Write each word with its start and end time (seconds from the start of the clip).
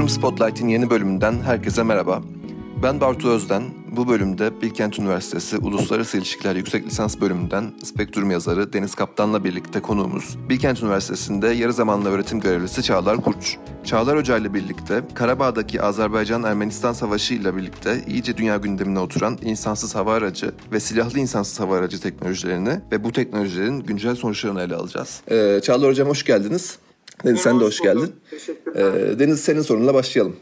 Uçurum 0.00 0.08
Spotlight'in 0.08 0.68
yeni 0.68 0.90
bölümünden 0.90 1.42
herkese 1.42 1.82
merhaba. 1.82 2.22
Ben 2.82 3.00
Bartu 3.00 3.28
Özden. 3.28 3.62
Bu 3.96 4.08
bölümde 4.08 4.62
Bilkent 4.62 4.98
Üniversitesi 4.98 5.58
Uluslararası 5.58 6.18
İlişkiler 6.18 6.56
Yüksek 6.56 6.86
Lisans 6.86 7.20
bölümünden 7.20 7.72
Spektrum 7.84 8.30
yazarı 8.30 8.72
Deniz 8.72 8.94
Kaptan'la 8.94 9.44
birlikte 9.44 9.80
konuğumuz 9.80 10.36
Bilkent 10.48 10.82
Üniversitesi'nde 10.82 11.48
yarı 11.48 11.72
zamanlı 11.72 12.08
öğretim 12.08 12.40
görevlisi 12.40 12.82
Çağlar 12.82 13.16
Kurç. 13.16 13.56
Çağlar 13.84 14.18
Hoca 14.18 14.36
ile 14.36 14.54
birlikte 14.54 15.02
Karabağ'daki 15.14 15.82
Azerbaycan-Ermenistan 15.82 16.92
Savaşı 16.92 17.34
ile 17.34 17.56
birlikte 17.56 18.04
iyice 18.06 18.36
dünya 18.36 18.56
gündemine 18.56 18.98
oturan 18.98 19.38
insansız 19.42 19.94
hava 19.94 20.14
aracı 20.14 20.52
ve 20.72 20.80
silahlı 20.80 21.18
insansız 21.18 21.60
hava 21.60 21.76
aracı 21.76 22.00
teknolojilerini 22.00 22.80
ve 22.92 23.04
bu 23.04 23.12
teknolojilerin 23.12 23.80
güncel 23.80 24.14
sonuçlarını 24.14 24.62
ele 24.62 24.74
alacağız. 24.74 25.20
Ee, 25.30 25.60
Çağlar 25.62 25.90
Hocam 25.90 26.08
hoş 26.08 26.24
geldiniz. 26.24 26.78
Deniz 27.24 27.40
sen 27.40 27.60
de 27.60 27.64
hoş 27.64 27.80
geldin. 27.80 28.14
Ee, 28.74 28.82
Deniz 29.18 29.40
senin 29.40 29.62
sorunla 29.62 29.94
başlayalım. 29.94 30.36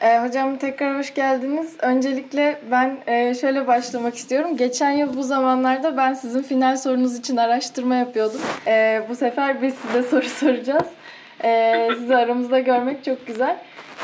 E, 0.00 0.18
hocam 0.18 0.56
tekrar 0.58 0.98
hoş 0.98 1.14
geldiniz. 1.14 1.72
Öncelikle 1.78 2.58
ben 2.70 2.98
e, 3.06 3.34
şöyle 3.34 3.66
başlamak 3.66 4.14
istiyorum. 4.16 4.56
Geçen 4.56 4.90
yıl 4.90 5.16
bu 5.16 5.22
zamanlarda 5.22 5.96
ben 5.96 6.14
sizin 6.14 6.42
final 6.42 6.76
sorunuz 6.76 7.18
için 7.18 7.36
araştırma 7.36 7.94
yapıyordum. 7.94 8.40
E, 8.66 9.02
bu 9.08 9.16
sefer 9.16 9.62
biz 9.62 9.74
size 9.74 10.02
soru 10.10 10.28
soracağız. 10.28 10.86
E, 11.44 11.88
sizi 11.98 12.16
aramızda 12.16 12.58
görmek 12.58 13.04
çok 13.04 13.26
güzel. 13.26 13.56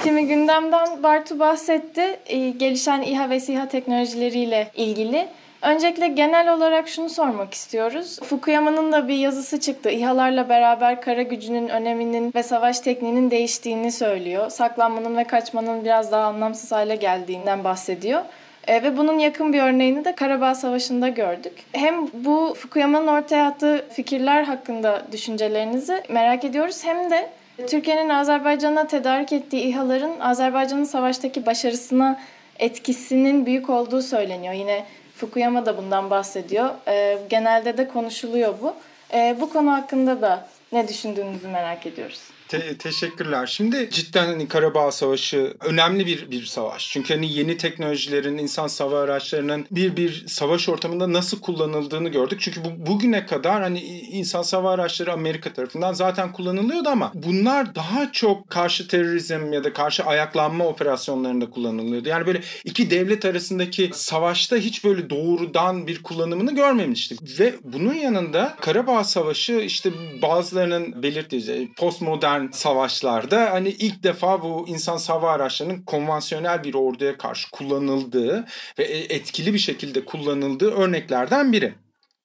Şimdi 0.05 0.27
gündemden 0.27 1.03
Bartu 1.03 1.39
bahsetti. 1.39 2.21
E, 2.27 2.51
gelişen 2.51 3.03
İHA 3.03 3.31
ve 3.31 3.41
SİHA 3.41 3.69
teknolojileriyle 3.69 4.71
ilgili. 4.75 5.29
Öncelikle 5.63 6.09
genel 6.09 6.53
olarak 6.55 6.89
şunu 6.89 7.09
sormak 7.09 7.55
istiyoruz. 7.55 8.21
Fukuyama'nın 8.21 8.93
da 8.93 9.09
bir 9.09 9.15
yazısı 9.15 9.61
çıktı. 9.61 9.91
İHA'larla 9.91 10.49
beraber 10.49 11.01
kara 11.01 11.23
gücünün 11.23 11.69
öneminin 11.69 12.33
ve 12.35 12.43
savaş 12.43 12.81
tekniğinin 12.81 13.31
değiştiğini 13.31 13.93
söylüyor. 13.93 14.51
Saklanmanın 14.51 15.17
ve 15.17 15.25
kaçmanın 15.25 15.85
biraz 15.85 16.13
daha 16.13 16.25
anlamsız 16.25 16.73
hale 16.73 16.97
geldiğinden 16.97 17.65
bahsediyor. 17.65 18.23
E, 18.67 18.83
ve 18.83 18.97
bunun 18.97 19.19
yakın 19.19 19.53
bir 19.53 19.63
örneğini 19.63 20.05
de 20.05 20.15
Karabağ 20.15 20.55
Savaşı'nda 20.55 21.09
gördük. 21.09 21.53
Hem 21.73 22.07
bu 22.13 22.55
Fukuyama'nın 22.59 23.07
ortaya 23.07 23.47
attığı 23.47 23.85
fikirler 23.93 24.43
hakkında 24.43 25.03
düşüncelerinizi 25.13 26.03
merak 26.09 26.45
ediyoruz 26.45 26.85
hem 26.85 27.11
de 27.11 27.31
Türkiye'nin 27.67 28.09
Azerbaycan'a 28.09 28.87
tedarik 28.87 29.33
ettiği 29.33 29.63
İHA'ların 29.63 30.21
Azerbaycan'ın 30.21 30.85
savaştaki 30.85 31.47
başarısına 31.47 32.21
etkisinin 32.59 33.47
büyük 33.47 33.71
olduğu 33.71 34.03
söyleniyor. 34.03 34.55
Yine 34.55 34.85
Fukuyama 35.17 35.67
da 35.67 35.77
bundan 35.77 36.11
bahsediyor. 36.11 36.71
E, 36.89 37.19
genelde 37.29 37.79
de 37.79 37.89
konuşuluyor 37.89 38.55
bu. 38.63 38.75
E, 39.15 39.37
bu 39.41 39.53
konu 39.53 39.73
hakkında 39.73 40.23
da 40.23 40.49
ne 40.73 40.89
düşündüğünüzü 40.89 41.49
merak 41.49 41.87
ediyoruz. 41.87 42.36
Te- 42.49 42.79
teşekkürler. 42.79 43.47
Şimdi 43.47 43.89
cidden 43.91 44.27
hani 44.27 44.49
Karabağ 44.49 44.93
Savaşı 44.93 45.55
önemli 45.61 46.07
bir 46.07 46.31
bir 46.31 46.45
savaş. 46.45 46.91
Çünkü 46.91 47.15
hani 47.15 47.33
yeni 47.33 47.57
teknolojilerin, 47.57 48.39
insan 48.39 48.67
sava 48.67 49.01
araçlarının 49.01 49.67
bir 49.71 49.97
bir 49.97 50.25
savaş 50.27 50.69
ortamında 50.69 51.13
nasıl 51.13 51.41
kullanıldığını 51.41 52.09
gördük. 52.09 52.41
Çünkü 52.41 52.61
bu, 52.65 52.87
bugüne 52.87 53.27
kadar 53.27 53.63
hani 53.63 53.81
insan 53.81 54.43
sava 54.43 54.71
araçları 54.71 55.13
Amerika 55.13 55.53
tarafından 55.53 55.93
zaten 55.93 56.33
kullanılıyordu 56.33 56.89
ama 56.89 57.13
bunlar 57.15 57.75
daha 57.75 58.13
çok 58.13 58.51
karşı 58.51 58.89
terörizm 58.89 59.53
ya 59.53 59.65
da 59.65 59.73
karşı 59.73 60.05
ayaklanma 60.05 60.67
operasyonlarında 60.67 61.51
kullanılıyordu. 61.51 62.09
Yani 62.09 62.27
böyle 62.27 62.41
iki 62.65 62.91
devlet 62.91 63.25
arasındaki 63.25 63.91
savaşta 63.95 64.57
hiç 64.57 64.85
böyle 64.85 65.11
doğrudan 65.11 65.87
bir 65.87 66.03
kullanımını 66.03 66.55
görmemiştik. 66.55 67.41
Ve 67.41 67.55
bunun 67.65 67.95
yanında 67.95 68.57
Karabağ 68.61 69.05
Savaşı 69.05 69.53
işte 69.53 69.91
bazılarının 70.23 71.03
belirttiği 71.03 71.73
postmodern 71.77 72.36
modern 72.37 72.51
savaşlarda 72.51 73.53
hani 73.53 73.69
ilk 73.69 74.03
defa 74.03 74.43
bu 74.43 74.65
insan 74.69 74.99
hava 74.99 75.33
araçlarının 75.33 75.83
konvansiyonel 75.83 76.65
bir 76.65 76.75
orduya 76.75 77.19
karşı 77.19 77.51
kullanıldığı 77.51 78.45
ve 78.79 78.85
e, 78.85 79.15
etkili 79.15 79.55
bir 79.55 79.59
şekilde 79.59 80.05
kullanıldığı 80.05 80.71
örneklerden 80.71 81.53
biri. 81.53 81.75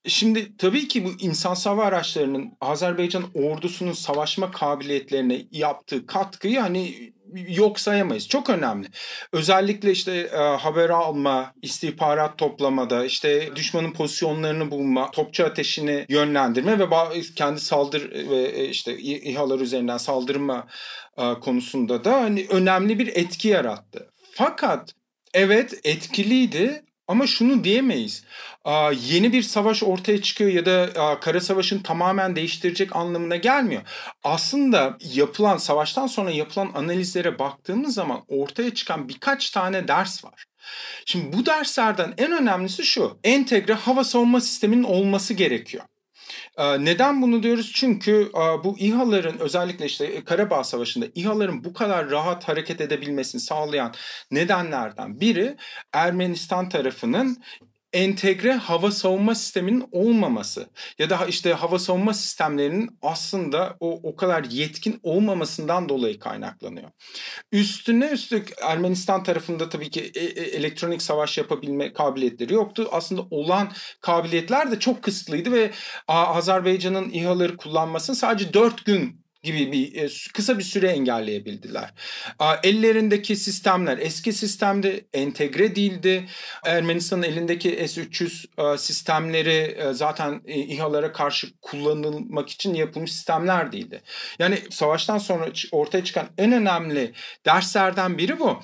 Şimdi 0.05 0.57
tabii 0.57 0.87
ki 0.87 1.05
bu 1.05 1.09
insan 1.19 1.55
hava 1.55 1.85
araçlarının 1.85 2.51
Azerbaycan 2.61 3.23
ordusunun 3.33 3.93
savaşma 3.93 4.51
kabiliyetlerine 4.51 5.45
yaptığı 5.51 6.05
katkıyı 6.05 6.59
hani 6.59 7.13
yok 7.47 7.79
sayamayız. 7.79 8.27
Çok 8.27 8.49
önemli. 8.49 8.87
Özellikle 9.33 9.91
işte 9.91 10.11
e, 10.33 10.37
haber 10.37 10.89
alma, 10.89 11.53
istihbarat 11.61 12.37
toplamada, 12.37 13.05
işte 13.05 13.55
düşmanın 13.55 13.91
pozisyonlarını 13.91 14.71
bulma, 14.71 15.11
topçu 15.11 15.45
ateşini 15.45 16.05
yönlendirme 16.09 16.79
ve 16.79 16.85
kendi 17.35 17.59
saldır 17.59 18.29
ve 18.29 18.41
e, 18.41 18.65
işte 18.65 18.97
İHA'lar 18.97 19.59
üzerinden 19.59 19.97
saldırma 19.97 20.67
e, 21.17 21.33
konusunda 21.33 22.03
da 22.03 22.21
hani 22.21 22.45
önemli 22.49 22.99
bir 22.99 23.07
etki 23.07 23.47
yarattı. 23.47 24.11
Fakat 24.33 24.93
evet 25.33 25.73
etkiliydi 25.83 26.83
ama 27.11 27.27
şunu 27.27 27.63
diyemeyiz. 27.63 28.23
Yeni 29.09 29.33
bir 29.33 29.41
savaş 29.41 29.83
ortaya 29.83 30.21
çıkıyor 30.21 30.51
ya 30.51 30.65
da 30.65 30.89
kara 31.19 31.41
savaşın 31.41 31.79
tamamen 31.79 32.35
değiştirecek 32.35 32.95
anlamına 32.95 33.35
gelmiyor. 33.35 33.81
Aslında 34.23 34.97
yapılan 35.13 35.57
savaştan 35.57 36.07
sonra 36.07 36.31
yapılan 36.31 36.71
analizlere 36.75 37.39
baktığımız 37.39 37.93
zaman 37.93 38.23
ortaya 38.27 38.73
çıkan 38.73 39.09
birkaç 39.09 39.49
tane 39.49 39.87
ders 39.87 40.25
var. 40.25 40.45
Şimdi 41.05 41.37
bu 41.37 41.45
derslerden 41.45 42.13
en 42.17 42.31
önemlisi 42.31 42.83
şu. 42.85 43.19
Entegre 43.23 43.73
hava 43.73 44.03
savunma 44.03 44.41
sisteminin 44.41 44.83
olması 44.83 45.33
gerekiyor. 45.33 45.83
Neden 46.59 47.21
bunu 47.21 47.43
diyoruz? 47.43 47.71
Çünkü 47.75 48.31
bu 48.63 48.79
İHA'ların 48.79 49.39
özellikle 49.39 49.85
işte 49.85 50.23
Karabağ 50.23 50.63
Savaşı'nda 50.63 51.05
İHA'ların 51.15 51.63
bu 51.63 51.73
kadar 51.73 52.09
rahat 52.09 52.47
hareket 52.47 52.81
edebilmesini 52.81 53.41
sağlayan 53.41 53.93
nedenlerden 54.31 55.19
biri 55.19 55.57
Ermenistan 55.93 56.69
tarafının 56.69 57.37
entegre 57.93 58.53
hava 58.53 58.91
savunma 58.91 59.35
sisteminin 59.35 59.85
olmaması 59.91 60.69
ya 60.99 61.09
da 61.09 61.25
işte 61.25 61.53
hava 61.53 61.79
savunma 61.79 62.13
sistemlerinin 62.13 62.97
aslında 63.01 63.77
o 63.79 63.99
o 64.03 64.15
kadar 64.15 64.43
yetkin 64.43 64.99
olmamasından 65.03 65.89
dolayı 65.89 66.19
kaynaklanıyor. 66.19 66.89
Üstüne 67.51 68.05
üstlük 68.05 68.53
Ermenistan 68.61 69.23
tarafında 69.23 69.69
tabii 69.69 69.89
ki 69.89 70.11
e, 70.15 70.19
e, 70.19 70.43
elektronik 70.43 71.01
savaş 71.01 71.37
yapabilme 71.37 71.93
kabiliyetleri 71.93 72.53
yoktu. 72.53 72.89
Aslında 72.91 73.21
olan 73.31 73.71
kabiliyetler 74.01 74.71
de 74.71 74.79
çok 74.79 75.03
kısıtlıydı 75.03 75.51
ve 75.51 75.71
Azerbaycan'ın 76.07 77.09
İHA'ları 77.09 77.57
kullanmasını 77.57 78.15
sadece 78.15 78.53
4 78.53 78.85
gün 78.85 79.20
gibi 79.43 79.71
bir 79.71 79.95
e, 79.95 80.09
kısa 80.33 80.57
bir 80.57 80.63
süre 80.63 80.87
engelleyebildiler. 80.87 81.93
Ellerindeki 82.63 83.35
sistemler 83.35 83.97
eski 83.97 84.33
sistemde 84.33 85.05
entegre 85.13 85.75
değildi. 85.75 86.25
Ermenistan'ın 86.65 87.23
elindeki 87.23 87.69
S-300 87.87 88.77
sistemleri 88.77 89.77
e, 89.77 89.93
zaten 89.93 90.41
e, 90.45 90.59
İHA'lara 90.59 91.11
karşı 91.11 91.47
kullanılmak 91.61 92.49
için 92.49 92.73
yapılmış 92.73 93.11
sistemler 93.11 93.71
değildi. 93.71 94.01
Yani 94.39 94.59
savaştan 94.69 95.17
sonra 95.17 95.47
ortaya 95.71 96.03
çıkan 96.03 96.29
en 96.37 96.51
önemli 96.51 97.13
derslerden 97.45 98.17
biri 98.17 98.39
bu. 98.39 98.59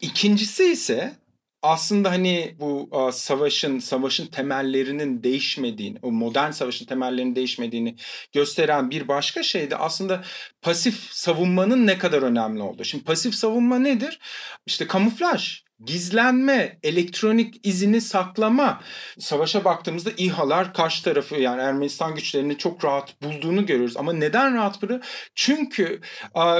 İkincisi 0.00 0.64
ise 0.64 1.25
aslında 1.62 2.10
hani 2.10 2.56
bu 2.60 2.90
savaşın 3.12 3.78
savaşın 3.78 4.26
temellerinin 4.26 5.22
değişmediğini, 5.22 5.98
o 6.02 6.12
modern 6.12 6.50
savaşın 6.50 6.86
temellerinin 6.86 7.36
değişmediğini 7.36 7.96
gösteren 8.32 8.90
bir 8.90 9.08
başka 9.08 9.42
şey 9.42 9.70
de 9.70 9.76
aslında 9.76 10.24
pasif 10.62 11.08
savunmanın 11.12 11.86
ne 11.86 11.98
kadar 11.98 12.22
önemli 12.22 12.62
olduğu. 12.62 12.84
Şimdi 12.84 13.04
pasif 13.04 13.34
savunma 13.34 13.78
nedir? 13.78 14.20
İşte 14.66 14.86
kamuflaj 14.86 15.65
gizlenme, 15.84 16.78
elektronik 16.82 17.66
izini 17.66 18.00
saklama. 18.00 18.80
Savaşa 19.18 19.64
baktığımızda 19.64 20.10
İHA'lar 20.16 20.74
karşı 20.74 21.04
tarafı 21.04 21.36
yani 21.36 21.62
Ermenistan 21.62 22.14
güçlerini 22.14 22.58
çok 22.58 22.84
rahat 22.84 23.22
bulduğunu 23.22 23.66
görüyoruz. 23.66 23.96
Ama 23.96 24.12
neden 24.12 24.54
rahat 24.54 24.82
bunu? 24.82 25.00
Çünkü 25.34 26.00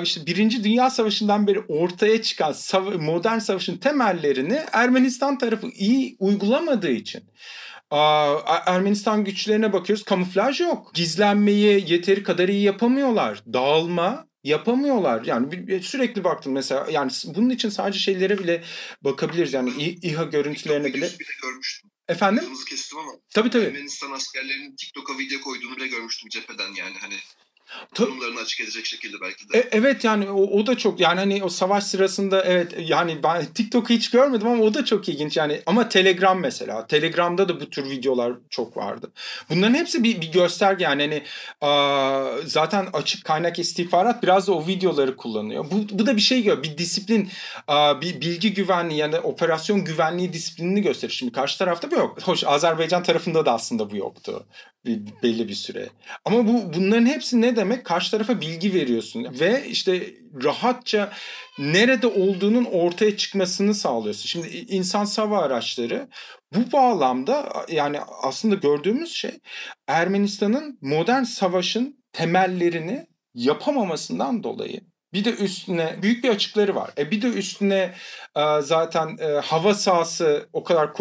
işte 0.02 0.26
Birinci 0.26 0.64
Dünya 0.64 0.90
Savaşı'ndan 0.90 1.46
beri 1.46 1.60
ortaya 1.60 2.22
çıkan 2.22 2.54
modern 2.98 3.38
savaşın 3.38 3.76
temellerini 3.76 4.60
Ermenistan 4.72 5.38
tarafı 5.38 5.68
iyi 5.68 6.16
uygulamadığı 6.18 6.90
için. 6.90 7.24
Ermenistan 8.66 9.24
güçlerine 9.24 9.72
bakıyoruz 9.72 10.04
kamuflaj 10.04 10.60
yok. 10.60 10.90
Gizlenmeyi 10.94 11.92
yeteri 11.92 12.22
kadar 12.22 12.48
iyi 12.48 12.62
yapamıyorlar. 12.62 13.42
Dağılma 13.52 14.26
yapamıyorlar. 14.48 15.24
Yani 15.24 15.82
sürekli 15.82 16.24
baktım 16.24 16.52
mesela 16.52 16.86
yani 16.90 17.10
bunun 17.24 17.50
için 17.50 17.68
sadece 17.68 17.98
şeylere 17.98 18.38
bile 18.38 18.64
bakabiliriz. 19.02 19.52
Yani 19.52 19.70
İHA 20.02 20.24
görüntülerine 20.24 20.94
bile. 20.94 21.10
görmüştüm. 21.42 21.90
Efendim? 22.08 22.44
Kırmızı 22.44 22.64
kestim 22.64 22.98
ama. 22.98 23.12
Tabii 23.34 23.50
tabii. 23.50 23.64
Ermenistan 23.64 24.10
askerlerinin 24.10 24.76
TikTok'a 24.76 25.18
video 25.18 25.40
koyduğunu 25.40 25.76
bile 25.76 25.86
görmüştüm 25.86 26.28
cepheden 26.28 26.74
yani 26.74 26.94
hani 27.00 27.14
durumlarını 27.98 28.40
açık 28.40 28.60
edecek 28.60 28.86
şekilde 28.86 29.16
belki 29.20 29.48
de. 29.48 29.58
E, 29.58 29.68
evet 29.72 30.04
yani 30.04 30.30
o, 30.30 30.42
o 30.42 30.66
da 30.66 30.78
çok 30.78 31.00
yani 31.00 31.18
hani 31.18 31.44
o 31.44 31.48
savaş 31.48 31.84
sırasında 31.84 32.44
evet 32.44 32.74
yani 32.78 33.22
ben 33.22 33.46
TikTok'u 33.46 33.88
hiç 33.88 34.10
görmedim 34.10 34.48
ama 34.48 34.62
o 34.62 34.74
da 34.74 34.84
çok 34.84 35.08
ilginç 35.08 35.36
yani 35.36 35.62
ama 35.66 35.88
Telegram 35.88 36.40
mesela 36.40 36.86
Telegram'da 36.86 37.48
da 37.48 37.60
bu 37.60 37.70
tür 37.70 37.90
videolar 37.90 38.32
çok 38.50 38.76
vardı. 38.76 39.12
Bunların 39.50 39.74
hepsi 39.74 40.04
bir, 40.04 40.20
bir 40.20 40.32
gösterge 40.32 40.84
yani 40.84 41.02
hani 41.02 41.22
a, 41.60 42.30
zaten 42.44 42.86
açık 42.92 43.24
kaynak 43.24 43.58
istihbarat 43.58 44.22
biraz 44.22 44.48
da 44.48 44.52
o 44.52 44.66
videoları 44.66 45.16
kullanıyor. 45.16 45.66
Bu, 45.70 45.98
bu 45.98 46.06
da 46.06 46.16
bir 46.16 46.22
şey 46.22 46.42
gör 46.42 46.62
bir 46.62 46.78
disiplin 46.78 47.30
a, 47.68 48.00
bir 48.00 48.20
bilgi 48.20 48.54
güvenliği 48.54 49.00
yani 49.00 49.20
operasyon 49.20 49.84
güvenliği 49.84 50.32
disiplinini 50.32 50.82
gösterir. 50.82 51.12
Şimdi 51.12 51.32
karşı 51.32 51.58
tarafta 51.58 51.90
bu 51.90 51.94
yok. 51.94 52.22
Hoş 52.22 52.44
Azerbaycan 52.44 53.02
tarafında 53.02 53.46
da 53.46 53.52
aslında 53.52 53.90
bu 53.90 53.96
yoktu 53.96 54.46
belli 55.22 55.48
bir 55.48 55.54
süre. 55.54 55.88
Ama 56.24 56.46
bu 56.48 56.74
bunların 56.74 57.06
hepsi 57.06 57.40
ne 57.40 57.55
demek? 57.56 57.84
Karşı 57.84 58.10
tarafa 58.10 58.40
bilgi 58.40 58.74
veriyorsun 58.74 59.26
ve 59.40 59.66
işte 59.68 60.14
rahatça 60.44 61.12
nerede 61.58 62.06
olduğunun 62.06 62.64
ortaya 62.64 63.16
çıkmasını 63.16 63.74
sağlıyorsun. 63.74 64.26
Şimdi 64.26 64.48
insan 64.48 65.04
sava 65.04 65.38
araçları 65.38 66.08
bu 66.54 66.72
bağlamda 66.72 67.52
yani 67.68 68.00
aslında 68.22 68.54
gördüğümüz 68.54 69.12
şey 69.12 69.38
Ermenistan'ın 69.86 70.78
modern 70.80 71.22
savaşın 71.22 72.04
temellerini 72.12 73.06
yapamamasından 73.34 74.42
dolayı 74.42 74.80
bir 75.12 75.24
de 75.24 75.34
üstüne 75.34 75.96
büyük 76.02 76.24
bir 76.24 76.28
açıkları 76.28 76.74
var. 76.74 76.90
E 76.98 77.10
bir 77.10 77.22
de 77.22 77.28
üstüne 77.28 77.94
e, 78.36 78.60
zaten 78.60 79.16
e, 79.20 79.26
hava 79.26 79.74
sahası 79.74 80.48
o 80.52 80.64
kadar 80.64 80.92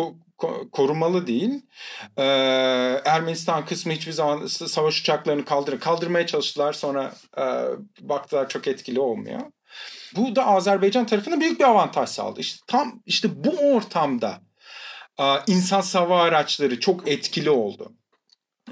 korumalı 0.72 1.28
değil. 1.28 1.62
Ee, 2.18 2.24
Ermenistan 3.06 3.66
kısmı 3.66 3.94
hiçbir 3.94 4.12
zaman 4.12 4.46
savaş 4.46 5.02
uçaklarını 5.02 5.46
kaldırır. 5.46 5.80
Kaldırmaya 5.80 6.28
çalıştılar 6.28 6.74
sonra 6.74 7.14
e, 7.38 7.44
baktılar 8.02 8.50
çok 8.50 8.68
etkili 8.68 9.00
olmuyor. 9.00 9.42
Bu 10.16 10.36
da 10.36 10.46
Azerbaycan 10.46 11.06
tarafına 11.06 11.40
büyük 11.40 11.60
bir 11.60 11.66
avantaj 11.66 12.10
sağladı. 12.10 12.40
İşte 12.40 12.64
tam 12.68 13.02
işte 13.06 13.44
bu 13.44 13.74
ortamda 13.74 14.42
e, 15.20 15.24
insan 15.48 15.82
sava 15.82 16.22
araçları 16.22 16.80
çok 16.80 17.08
etkili 17.08 17.50
oldu. 17.50 17.94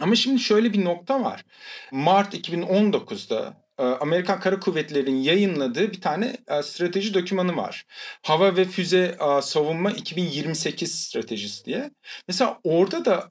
Ama 0.02 0.16
şimdi 0.16 0.40
şöyle 0.40 0.74
bir 0.74 0.86
nokta 0.86 1.24
var. 1.24 1.46
Mart 1.92 2.34
2019'da 2.34 3.46
e, 3.46 3.63
Amerikan 3.84 4.40
Kara 4.40 4.60
Kuvvetleri'nin 4.60 5.22
yayınladığı 5.22 5.92
bir 5.92 6.02
tane 6.02 6.38
e, 6.48 6.64
strateji 6.64 7.14
dokümanı 7.14 7.58
var. 7.58 7.86
Hava 8.22 8.56
ve 8.56 8.66
Füze 8.66 9.18
e, 9.38 9.42
Savunma 9.42 9.92
2028 9.92 11.02
stratejisi 11.02 11.66
diye. 11.66 11.92
Mesela 12.28 12.60
orada 12.64 13.06
da 13.06 13.28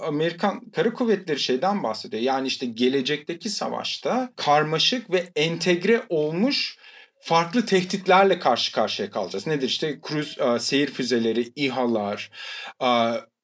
Amerikan 0.00 0.70
Kara 0.70 0.92
Kuvvetleri 0.92 1.40
şeyden 1.40 1.82
bahsediyor. 1.82 2.22
Yani 2.22 2.48
işte 2.48 2.66
gelecekteki 2.66 3.50
savaşta 3.50 4.32
karmaşık 4.36 5.10
ve 5.10 5.28
entegre 5.36 6.02
olmuş 6.08 6.78
farklı 7.20 7.66
tehditlerle 7.66 8.38
karşı 8.38 8.72
karşıya 8.72 9.10
kalacağız. 9.10 9.46
Nedir 9.46 9.68
işte 9.68 10.00
kruz 10.00 10.36
seyir 10.60 10.90
füzeleri, 10.90 11.52
İHA'lar, 11.56 12.30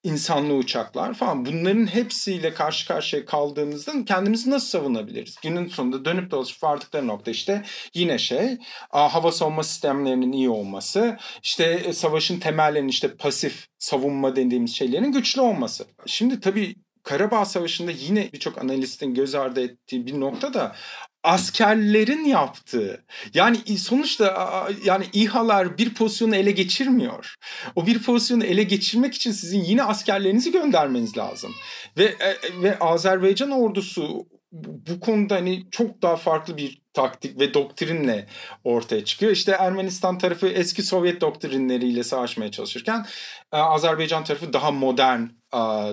insanlı 0.03 0.55
uçaklar 0.55 1.15
falan 1.15 1.45
bunların 1.47 1.87
hepsiyle 1.87 2.55
karşı 2.55 2.89
karşıya 2.89 3.25
kaldığımızda 3.25 3.93
kendimizi 4.07 4.51
nasıl 4.51 4.67
savunabiliriz? 4.69 5.37
Günün 5.43 5.67
sonunda 5.67 6.05
dönüp 6.05 6.31
dolaşıp 6.31 6.63
vardıkları 6.63 7.07
nokta 7.07 7.31
işte 7.31 7.63
yine 7.95 8.19
şey 8.19 8.59
hava 8.91 9.33
savunma 9.33 9.63
sistemlerinin 9.63 10.33
iyi 10.33 10.49
olması 10.51 11.19
işte 11.43 11.65
e, 11.65 11.93
savaşın 11.93 12.41
temellerinin 12.41 12.89
işte 12.89 13.17
pasif 13.17 13.67
savunma 13.79 14.37
dediğimiz 14.37 14.75
şeylerin 14.75 15.13
güçlü 15.13 15.41
olması. 15.41 15.87
Şimdi 16.07 16.41
tabii 16.41 16.77
Karabağ 17.03 17.45
Savaşı'nda 17.45 17.91
yine 17.91 18.33
birçok 18.33 18.59
analistin 18.59 19.15
göz 19.15 19.35
ardı 19.35 19.61
ettiği 19.61 20.07
bir 20.07 20.21
nokta 20.21 20.55
da 20.55 20.77
askerlerin 21.23 22.25
yaptığı. 22.25 23.05
Yani 23.35 23.57
sonuçta 23.79 24.69
yani 24.85 25.05
İHA'lar 25.13 25.79
bir 25.79 25.95
pozisyonu 25.95 26.37
ele 26.37 26.51
geçirmiyor. 26.51 27.35
O 27.77 27.87
bir 27.87 28.03
pozisyonu 28.03 28.45
ele 28.45 28.63
geçirmek 28.63 29.15
için 29.15 29.33
sizin 29.33 29.65
yine 29.65 29.83
askerlerinizi 29.83 30.53
göndermeniz 30.53 31.19
lazım. 31.19 31.53
Ve 31.99 32.05
e, 32.05 32.63
ve 32.63 32.79
Azerbaycan 32.79 33.51
ordusu 33.51 34.27
bu 34.53 35.01
konuda 35.01 35.35
hani 35.35 35.71
çok 35.71 36.03
daha 36.03 36.17
farklı 36.17 36.57
bir 36.57 36.82
taktik 36.95 37.41
ve 37.41 37.55
doktrinle 37.55 38.27
ortaya 38.65 39.05
çıkıyor. 39.05 39.33
İşte 39.33 39.53
Ermenistan 39.53 40.19
tarafı 40.19 40.49
eski 40.49 40.83
Sovyet 40.83 41.21
doktrinleriyle 41.21 42.05
savaşmaya 42.05 42.51
çalışırken 42.51 43.07
e, 43.53 43.57
Azerbaycan 43.57 44.25
tarafı 44.25 44.53
daha 44.53 44.71
modern 44.71 45.27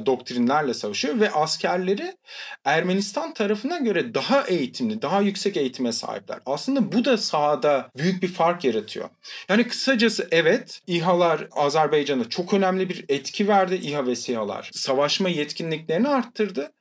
doktrinlerle 0.05 0.73
savaşıyor 0.73 1.19
ve 1.19 1.31
askerleri 1.31 2.17
Ermenistan 2.65 3.33
tarafına 3.33 3.77
göre 3.77 4.13
daha 4.13 4.41
eğitimli, 4.47 5.01
daha 5.01 5.21
yüksek 5.21 5.57
eğitime 5.57 5.91
sahipler. 5.91 6.39
Aslında 6.45 6.91
bu 6.91 7.05
da 7.05 7.17
sahada 7.17 7.89
büyük 7.97 8.23
bir 8.23 8.27
fark 8.27 8.63
yaratıyor. 8.63 9.09
Yani 9.49 9.67
kısacası 9.67 10.27
evet 10.31 10.81
İHA'lar 10.87 11.47
Azerbaycan'a 11.51 12.29
çok 12.29 12.53
önemli 12.53 12.89
bir 12.89 13.05
etki 13.09 13.47
verdi 13.47 13.75
İHA 13.75 14.07
ve 14.07 14.15
SİHA'lar. 14.15 14.69
Savaşma 14.73 15.29
yetkinliklerini 15.29 16.07
arttırdı. 16.07 16.71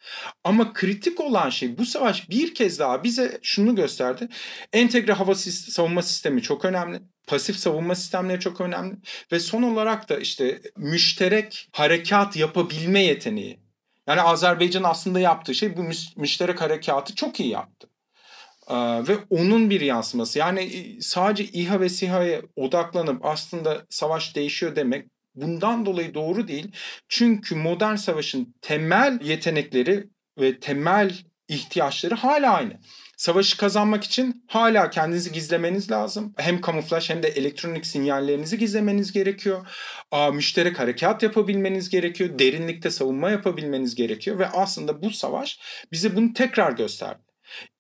Ama 0.45 0.73
kritik 0.73 1.21
olan 1.21 1.51
şey 1.51 1.79
bu 1.79 1.87
savaş 1.87 2.31
bir 2.31 2.55
kez 2.55 2.79
daha 2.79 3.05
bize 3.05 3.39
şunu 3.43 3.77
gösterdi. 4.13 4.35
Entegre 4.73 5.13
hava 5.13 5.35
savunma 5.35 6.03
sistemi 6.03 6.43
çok 6.43 6.65
önemli 6.65 7.01
pasif 7.27 7.57
savunma 7.57 7.95
sistemleri 7.95 8.41
çok 8.41 8.61
önemli 8.61 8.97
ve 9.33 9.41
son 9.41 9.63
olarak 9.63 10.09
da 10.09 10.19
işte 10.19 10.61
müşterek 10.77 11.69
harekat 11.73 12.37
yapabilme 12.37 13.03
yeteneği. 13.03 13.61
Yani 14.07 14.21
Azerbaycan 14.21 14.83
aslında 14.83 15.21
yaptığı 15.21 15.55
şey 15.55 15.77
bu 15.77 15.83
müşterek 16.17 16.61
harekatı 16.61 17.15
çok 17.15 17.41
iyi 17.41 17.49
yaptı. 17.49 17.89
Ee, 18.71 18.75
ve 19.09 19.19
onun 19.31 19.71
bir 19.71 19.81
yansıması. 19.81 20.39
Yani 20.39 20.61
e, 20.61 21.01
sadece 21.01 21.45
İHA 21.45 21.81
ve 21.81 21.89
SİHA'ya 21.89 22.43
odaklanıp 22.57 23.25
aslında 23.25 23.87
savaş 23.91 24.37
değişiyor 24.37 24.77
demek 24.77 25.07
bundan 25.35 25.87
dolayı 25.87 26.15
doğru 26.15 26.49
değil. 26.49 26.73
Çünkü 27.09 27.55
modern 27.55 27.95
savaşın 27.95 28.55
temel 28.63 29.21
yetenekleri 29.23 30.09
ve 30.39 30.61
temel 30.61 31.15
ihtiyaçları 31.49 32.15
hala 32.15 32.55
aynı. 32.55 32.81
Savaşı 33.19 33.57
kazanmak 33.57 34.05
için 34.05 34.45
hala 34.47 34.91
kendinizi 34.91 35.33
gizlemeniz 35.33 35.91
lazım. 35.91 36.35
Hem 36.37 36.61
kamuflaj 36.61 37.11
hem 37.11 37.23
de 37.23 37.29
elektronik 37.29 37.87
sinyallerinizi 37.87 38.59
gizlemeniz 38.59 39.13
gerekiyor. 39.13 39.67
Aa, 40.11 40.31
müşterek 40.31 40.79
harekat 40.79 41.23
yapabilmeniz 41.23 41.89
gerekiyor. 41.89 42.39
Derinlikte 42.39 42.91
savunma 42.91 43.31
yapabilmeniz 43.31 43.95
gerekiyor. 43.95 44.39
Ve 44.39 44.49
aslında 44.49 45.03
bu 45.03 45.11
savaş 45.11 45.59
bize 45.93 46.17
bunu 46.17 46.33
tekrar 46.33 46.73
gösterdi. 46.73 47.28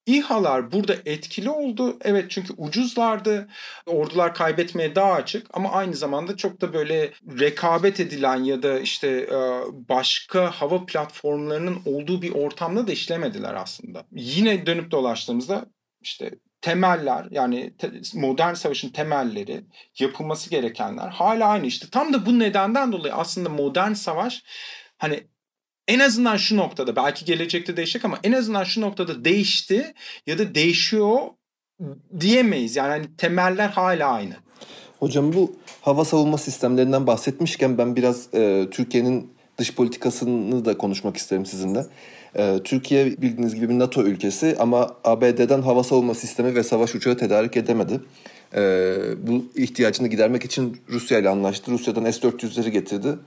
İHA'lar 0.08 0.72
burada 0.72 0.94
etkili 1.06 1.50
oldu. 1.50 1.96
Evet 2.00 2.30
çünkü 2.30 2.52
ucuzlardı. 2.56 3.48
Ordular 3.86 4.34
kaybetmeye 4.34 4.94
daha 4.94 5.12
açık 5.12 5.46
ama 5.52 5.72
aynı 5.72 5.94
zamanda 5.94 6.36
çok 6.36 6.60
da 6.60 6.72
böyle 6.72 7.12
rekabet 7.40 8.00
edilen 8.00 8.44
ya 8.44 8.62
da 8.62 8.80
işte 8.80 9.08
e, 9.08 9.38
başka 9.88 10.50
hava 10.50 10.86
platformlarının 10.86 11.78
olduğu 11.86 12.22
bir 12.22 12.34
ortamda 12.34 12.86
da 12.86 12.92
işlemediler 12.92 13.54
aslında. 13.54 14.04
Yine 14.12 14.66
dönüp 14.66 14.90
dolaştığımızda 14.90 15.66
işte 16.00 16.30
temeller 16.60 17.26
yani 17.30 17.74
modern 18.14 18.54
savaşın 18.54 18.88
temelleri 18.88 19.64
yapılması 19.98 20.50
gerekenler 20.50 21.08
hala 21.08 21.48
aynı 21.48 21.66
işte 21.66 21.86
tam 21.92 22.12
da 22.12 22.26
bu 22.26 22.38
nedenden 22.38 22.92
dolayı 22.92 23.14
aslında 23.14 23.48
modern 23.48 23.92
savaş 23.92 24.42
hani 24.98 25.26
en 25.88 25.98
azından 25.98 26.36
şu 26.36 26.56
noktada 26.56 26.96
belki 26.96 27.24
gelecekte 27.24 27.76
değişecek 27.76 28.04
ama 28.04 28.18
en 28.24 28.32
azından 28.32 28.64
şu 28.64 28.80
noktada 28.80 29.24
değişti 29.24 29.94
ya 30.26 30.38
da 30.38 30.54
değişiyor 30.54 31.18
diyemeyiz. 32.20 32.76
Yani 32.76 32.88
hani 32.88 33.16
temeller 33.16 33.68
hala 33.68 34.08
aynı. 34.08 34.34
Hocam 34.98 35.32
bu 35.32 35.56
hava 35.80 36.04
savunma 36.04 36.38
sistemlerinden 36.38 37.06
bahsetmişken 37.06 37.78
ben 37.78 37.96
biraz 37.96 38.34
e, 38.34 38.66
Türkiye'nin 38.70 39.32
dış 39.58 39.74
politikasını 39.74 40.64
da 40.64 40.78
konuşmak 40.78 41.16
isterim 41.16 41.46
sizinle. 41.46 41.86
E, 42.34 42.58
Türkiye 42.64 43.06
bildiğiniz 43.06 43.54
gibi 43.54 43.68
bir 43.68 43.78
NATO 43.78 44.02
ülkesi 44.02 44.56
ama 44.58 44.96
ABD'den 45.04 45.62
hava 45.62 45.84
savunma 45.84 46.14
sistemi 46.14 46.54
ve 46.54 46.62
savaş 46.62 46.94
uçağı 46.94 47.16
tedarik 47.16 47.56
edemedi. 47.56 48.00
E, 48.54 48.94
bu 49.26 49.44
ihtiyacını 49.54 50.08
gidermek 50.08 50.44
için 50.44 50.76
Rusya 50.88 51.18
ile 51.18 51.28
anlaştı. 51.28 51.70
Rusya'dan 51.70 52.10
S-400'leri 52.10 52.68
getirdi. 52.68 53.18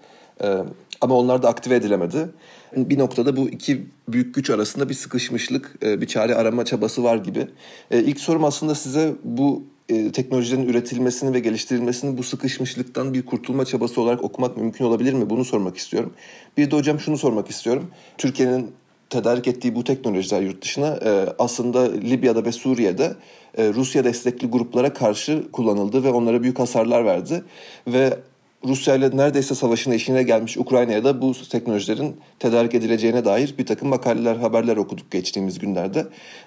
E, 0.43 0.57
ama 1.01 1.15
onlar 1.15 1.43
da 1.43 1.49
aktive 1.49 1.75
edilemedi. 1.75 2.29
Bir 2.75 2.99
noktada 2.99 3.37
bu 3.37 3.49
iki 3.49 3.85
büyük 4.07 4.35
güç 4.35 4.49
arasında 4.49 4.89
bir 4.89 4.93
sıkışmışlık, 4.93 5.75
e, 5.83 6.01
bir 6.01 6.07
çare 6.07 6.35
arama 6.35 6.65
çabası 6.65 7.03
var 7.03 7.17
gibi. 7.17 7.47
E, 7.91 7.99
ilk 7.99 8.19
sorum 8.19 8.43
aslında 8.43 8.75
size 8.75 9.13
bu 9.23 9.63
e, 9.89 10.11
teknolojilerin 10.11 10.67
üretilmesini 10.67 11.33
ve 11.33 11.39
geliştirilmesini 11.39 12.17
bu 12.17 12.23
sıkışmışlıktan 12.23 13.13
bir 13.13 13.25
kurtulma 13.25 13.65
çabası 13.65 14.01
olarak 14.01 14.23
okumak 14.23 14.57
mümkün 14.57 14.85
olabilir 14.85 15.13
mi? 15.13 15.29
Bunu 15.29 15.45
sormak 15.45 15.77
istiyorum. 15.77 16.13
Bir 16.57 16.71
de 16.71 16.75
hocam 16.75 16.99
şunu 16.99 17.17
sormak 17.17 17.49
istiyorum. 17.49 17.91
Türkiye'nin 18.17 18.71
tedarik 19.11 19.47
ettiği 19.47 19.75
bu 19.75 19.83
teknolojiler 19.83 20.41
yurt 20.41 20.61
dışına 20.61 20.99
aslında 21.39 21.91
Libya'da 21.91 22.45
ve 22.45 22.51
Suriye'de 22.51 23.13
Rusya 23.57 24.03
destekli 24.03 24.47
gruplara 24.47 24.93
karşı 24.93 25.51
kullanıldı 25.51 26.03
ve 26.03 26.11
onlara 26.11 26.43
büyük 26.43 26.59
hasarlar 26.59 27.05
verdi. 27.05 27.43
Ve 27.87 28.17
Rusya 28.65 28.95
ile 28.95 29.17
neredeyse 29.17 29.55
savaşın 29.55 29.91
eşiğine 29.91 30.23
gelmiş 30.23 30.57
Ukrayna'ya 30.57 31.03
da 31.03 31.21
bu 31.21 31.33
teknolojilerin 31.49 32.15
tedarik 32.39 32.75
edileceğine 32.75 33.25
dair 33.25 33.53
bir 33.57 33.65
takım 33.65 33.89
makaleler, 33.89 34.35
haberler 34.35 34.77
okuduk 34.77 35.11
geçtiğimiz 35.11 35.59
günlerde. 35.59 36.05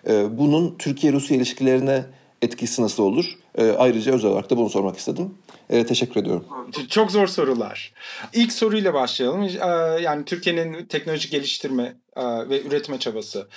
Ee, 0.08 0.38
bunun 0.38 0.74
Türkiye-Rusya 0.78 1.36
ilişkilerine 1.36 2.04
etkisi 2.44 2.82
nasıl 2.82 3.02
olur? 3.02 3.38
Ee, 3.58 3.70
ayrıca 3.70 4.12
özel 4.12 4.30
olarak 4.30 4.50
da 4.50 4.56
bunu 4.56 4.70
sormak 4.70 4.98
istedim. 4.98 5.34
Ee, 5.70 5.86
teşekkür 5.86 6.20
ediyorum. 6.20 6.46
Çok 6.90 7.10
zor 7.10 7.26
sorular. 7.26 7.92
İlk 8.32 8.52
soruyla 8.52 8.94
başlayalım. 8.94 9.42
Ee, 9.42 10.02
yani 10.02 10.24
Türkiye'nin 10.24 10.84
teknoloji 10.86 11.30
geliştirme 11.30 11.96
e, 12.16 12.48
ve 12.48 12.62
üretme 12.62 12.98
çabası. 12.98 13.48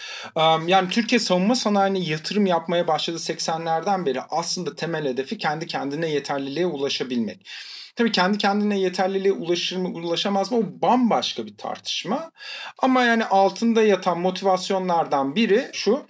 Yani 0.68 0.90
Türkiye 0.90 1.20
savunma 1.20 1.56
sanayine 1.56 2.00
yatırım 2.00 2.46
yapmaya 2.46 2.88
başladı 2.88 3.18
80'lerden 3.18 4.06
beri 4.06 4.22
aslında 4.22 4.76
temel 4.76 5.06
hedefi 5.06 5.38
kendi 5.38 5.68
kendine 5.68 6.10
yeterliliğe 6.10 6.66
ulaşabilmek. 6.66 7.48
Tabii 7.98 8.12
kendi 8.12 8.38
kendine 8.38 8.80
yeterliliğe 8.80 9.34
ulaşır 9.34 9.78
mı 9.78 9.88
ulaşamaz 9.88 10.52
mı 10.52 10.58
o 10.58 10.82
bambaşka 10.82 11.46
bir 11.46 11.58
tartışma. 11.58 12.32
Ama 12.80 13.04
yani 13.04 13.26
altında 13.26 13.84
yatan 13.84 14.20
motivasyonlardan 14.20 15.36
biri 15.36 15.70
şu 15.74 15.94
e, 15.94 16.02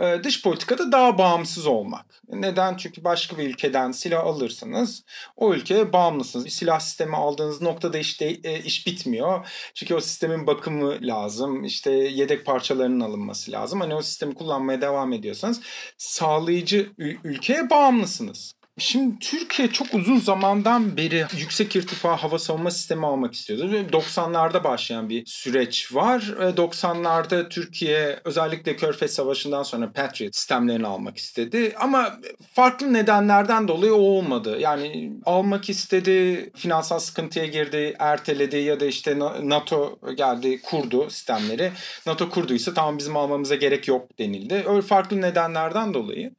dış 0.00 0.42
politikada 0.42 0.92
daha 0.92 1.18
bağımsız 1.18 1.66
olmak. 1.66 2.06
Neden? 2.28 2.76
Çünkü 2.76 3.04
başka 3.04 3.38
bir 3.38 3.48
ülkeden 3.48 3.92
silah 3.92 4.26
alırsanız 4.26 5.04
o 5.36 5.54
ülkeye 5.54 5.92
bağımlısınız. 5.92 6.44
Bir 6.44 6.50
silah 6.50 6.80
sistemi 6.80 7.16
aldığınız 7.16 7.62
noktada 7.62 7.98
işte 7.98 8.24
e, 8.44 8.62
iş 8.62 8.86
bitmiyor. 8.86 9.46
Çünkü 9.74 9.94
o 9.94 10.00
sistemin 10.00 10.46
bakımı 10.46 10.98
lazım. 11.00 11.64
İşte 11.64 11.90
yedek 11.92 12.46
parçalarının 12.46 13.00
alınması 13.00 13.52
lazım. 13.52 13.80
Hani 13.80 13.94
o 13.94 14.02
sistemi 14.02 14.34
kullanmaya 14.34 14.80
devam 14.80 15.12
ediyorsanız 15.12 15.60
sağlayıcı 15.98 16.90
ülkeye 17.24 17.70
bağımlısınız. 17.70 18.54
Şimdi 18.78 19.18
Türkiye 19.18 19.68
çok 19.68 19.94
uzun 19.94 20.18
zamandan 20.18 20.96
beri 20.96 21.26
yüksek 21.36 21.76
irtifa 21.76 22.16
hava 22.16 22.38
savunma 22.38 22.70
sistemi 22.70 23.06
almak 23.06 23.34
istiyordu. 23.34 23.76
90'larda 23.92 24.64
başlayan 24.64 25.08
bir 25.08 25.26
süreç 25.26 25.94
var. 25.94 26.20
90'larda 26.38 27.48
Türkiye 27.48 28.20
özellikle 28.24 28.76
Körfez 28.76 29.14
Savaşı'ndan 29.14 29.62
sonra 29.62 29.92
Patriot 29.92 30.34
sistemlerini 30.36 30.86
almak 30.86 31.18
istedi. 31.18 31.74
Ama 31.80 32.18
farklı 32.52 32.92
nedenlerden 32.92 33.68
dolayı 33.68 33.94
o 33.94 34.00
olmadı. 34.00 34.56
Yani 34.60 35.12
almak 35.24 35.70
istedi, 35.70 36.50
finansal 36.56 36.98
sıkıntıya 36.98 37.46
girdi, 37.46 37.96
erteledi 37.98 38.56
ya 38.56 38.80
da 38.80 38.86
işte 38.86 39.18
NATO 39.42 39.98
geldi 40.16 40.62
kurdu 40.62 41.10
sistemleri. 41.10 41.72
NATO 42.06 42.30
kurduysa 42.30 42.74
tamam 42.74 42.98
bizim 42.98 43.16
almamıza 43.16 43.54
gerek 43.54 43.88
yok 43.88 44.18
denildi. 44.18 44.64
Öyle 44.66 44.82
farklı 44.82 45.20
nedenlerden 45.20 45.94
dolayı 45.94 46.34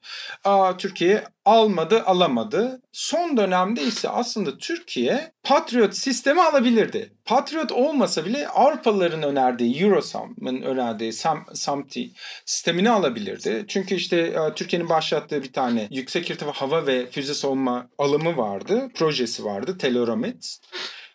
Türkiye 0.78 1.24
almadı, 1.46 2.04
alamadı. 2.04 2.82
Son 2.92 3.38
dönemde 3.38 3.84
ise 3.84 4.10
aslında 4.10 4.58
Türkiye 4.58 5.32
Patriot 5.44 5.96
sistemi 5.96 6.42
alabilirdi. 6.42 7.14
Patriot 7.26 7.72
olmasa 7.72 8.26
bile 8.26 8.48
Avrupalıların 8.48 9.24
önerdiği 9.24 9.84
Eurosom'un 9.84 10.62
önerdiği 10.62 11.14
Sam, 11.14 11.46
SAMTI 11.54 12.12
sistemini 12.46 12.90
alabilirdi. 12.90 13.66
Çünkü 13.68 13.96
işte 13.96 14.18
e, 14.18 14.54
Türkiye'nin 14.56 14.90
başlattığı 14.90 15.44
bir 15.44 15.54
tane 15.54 15.88
yüksek 15.92 16.30
irtifa 16.30 16.52
hava 16.52 16.88
ve 16.88 17.12
füze 17.12 17.34
savunma 17.34 17.90
alımı 17.98 18.38
vardı, 18.38 18.90
projesi 18.96 19.46
vardı, 19.46 19.78
Teloramids. 19.78 20.60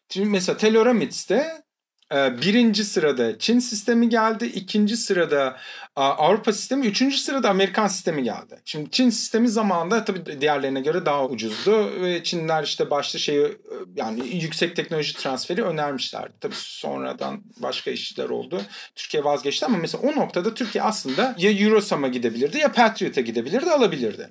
Şimdi 0.09 0.29
mesela 0.29 0.57
Teloramids'te 0.57 1.63
birinci 2.13 2.85
sırada 2.85 3.39
Çin 3.39 3.59
sistemi 3.59 4.09
geldi. 4.09 4.47
ikinci 4.47 4.97
sırada 4.97 5.57
Avrupa 5.97 6.53
sistemi. 6.53 6.87
Üçüncü 6.87 7.19
sırada 7.19 7.51
Amerikan 7.51 7.87
sistemi 7.87 8.23
geldi. 8.23 8.61
Şimdi 8.65 8.91
Çin 8.91 9.11
sistemi 9.11 9.49
zamanında 9.49 10.05
tabii 10.05 10.41
diğerlerine 10.41 10.81
göre 10.81 11.07
daha 11.07 11.27
ucuzdu. 11.27 12.03
Ve 12.03 12.23
Çinler 12.25 12.65
işte 12.65 12.91
başta 12.91 13.19
şeyi 13.19 13.45
e, 13.45 13.55
yani 13.97 14.37
yüksek 14.37 14.77
teknoloji 14.77 15.17
transferi 15.17 15.65
önermişlerdi. 15.65 16.33
Tabii 16.41 16.55
sonradan 16.57 17.43
başka 17.57 17.91
işler 17.91 18.29
oldu. 18.29 18.63
Türkiye 18.97 19.25
vazgeçti 19.25 19.67
ama 19.67 19.79
mesela 19.79 20.09
o 20.09 20.17
noktada 20.17 20.55
Türkiye 20.55 20.85
aslında 20.85 21.35
ya 21.39 21.51
Eurosam'a 21.51 22.09
gidebilirdi 22.09 22.59
ya 22.59 22.73
Patriot'a 22.73 23.21
gidebilirdi 23.21 23.71
alabilirdi. 23.71 24.31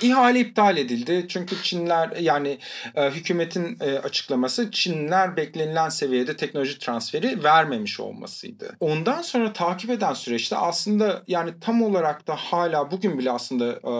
İhale 0.00 0.40
iptal 0.40 0.76
edildi 0.76 1.26
çünkü 1.28 1.62
Çinler 1.62 2.16
yani 2.20 2.58
e, 2.94 3.10
hükümetin 3.10 3.76
e, 3.80 3.98
açıklaması 3.98 4.70
Çinler 4.70 5.36
beklenilen 5.36 5.88
seviyede 5.88 6.36
teknoloji 6.36 6.78
transferi 6.78 7.44
vermemiş 7.44 8.00
olmasıydı. 8.00 8.76
Ondan 8.80 9.22
sonra 9.22 9.52
takip 9.52 9.90
eden 9.90 10.12
süreçte 10.12 10.56
aslında 10.56 11.22
yani 11.26 11.50
tam 11.60 11.82
olarak 11.82 12.26
da 12.26 12.36
hala 12.36 12.90
bugün 12.90 13.18
bile 13.18 13.30
aslında 13.30 13.72
e, 13.72 13.92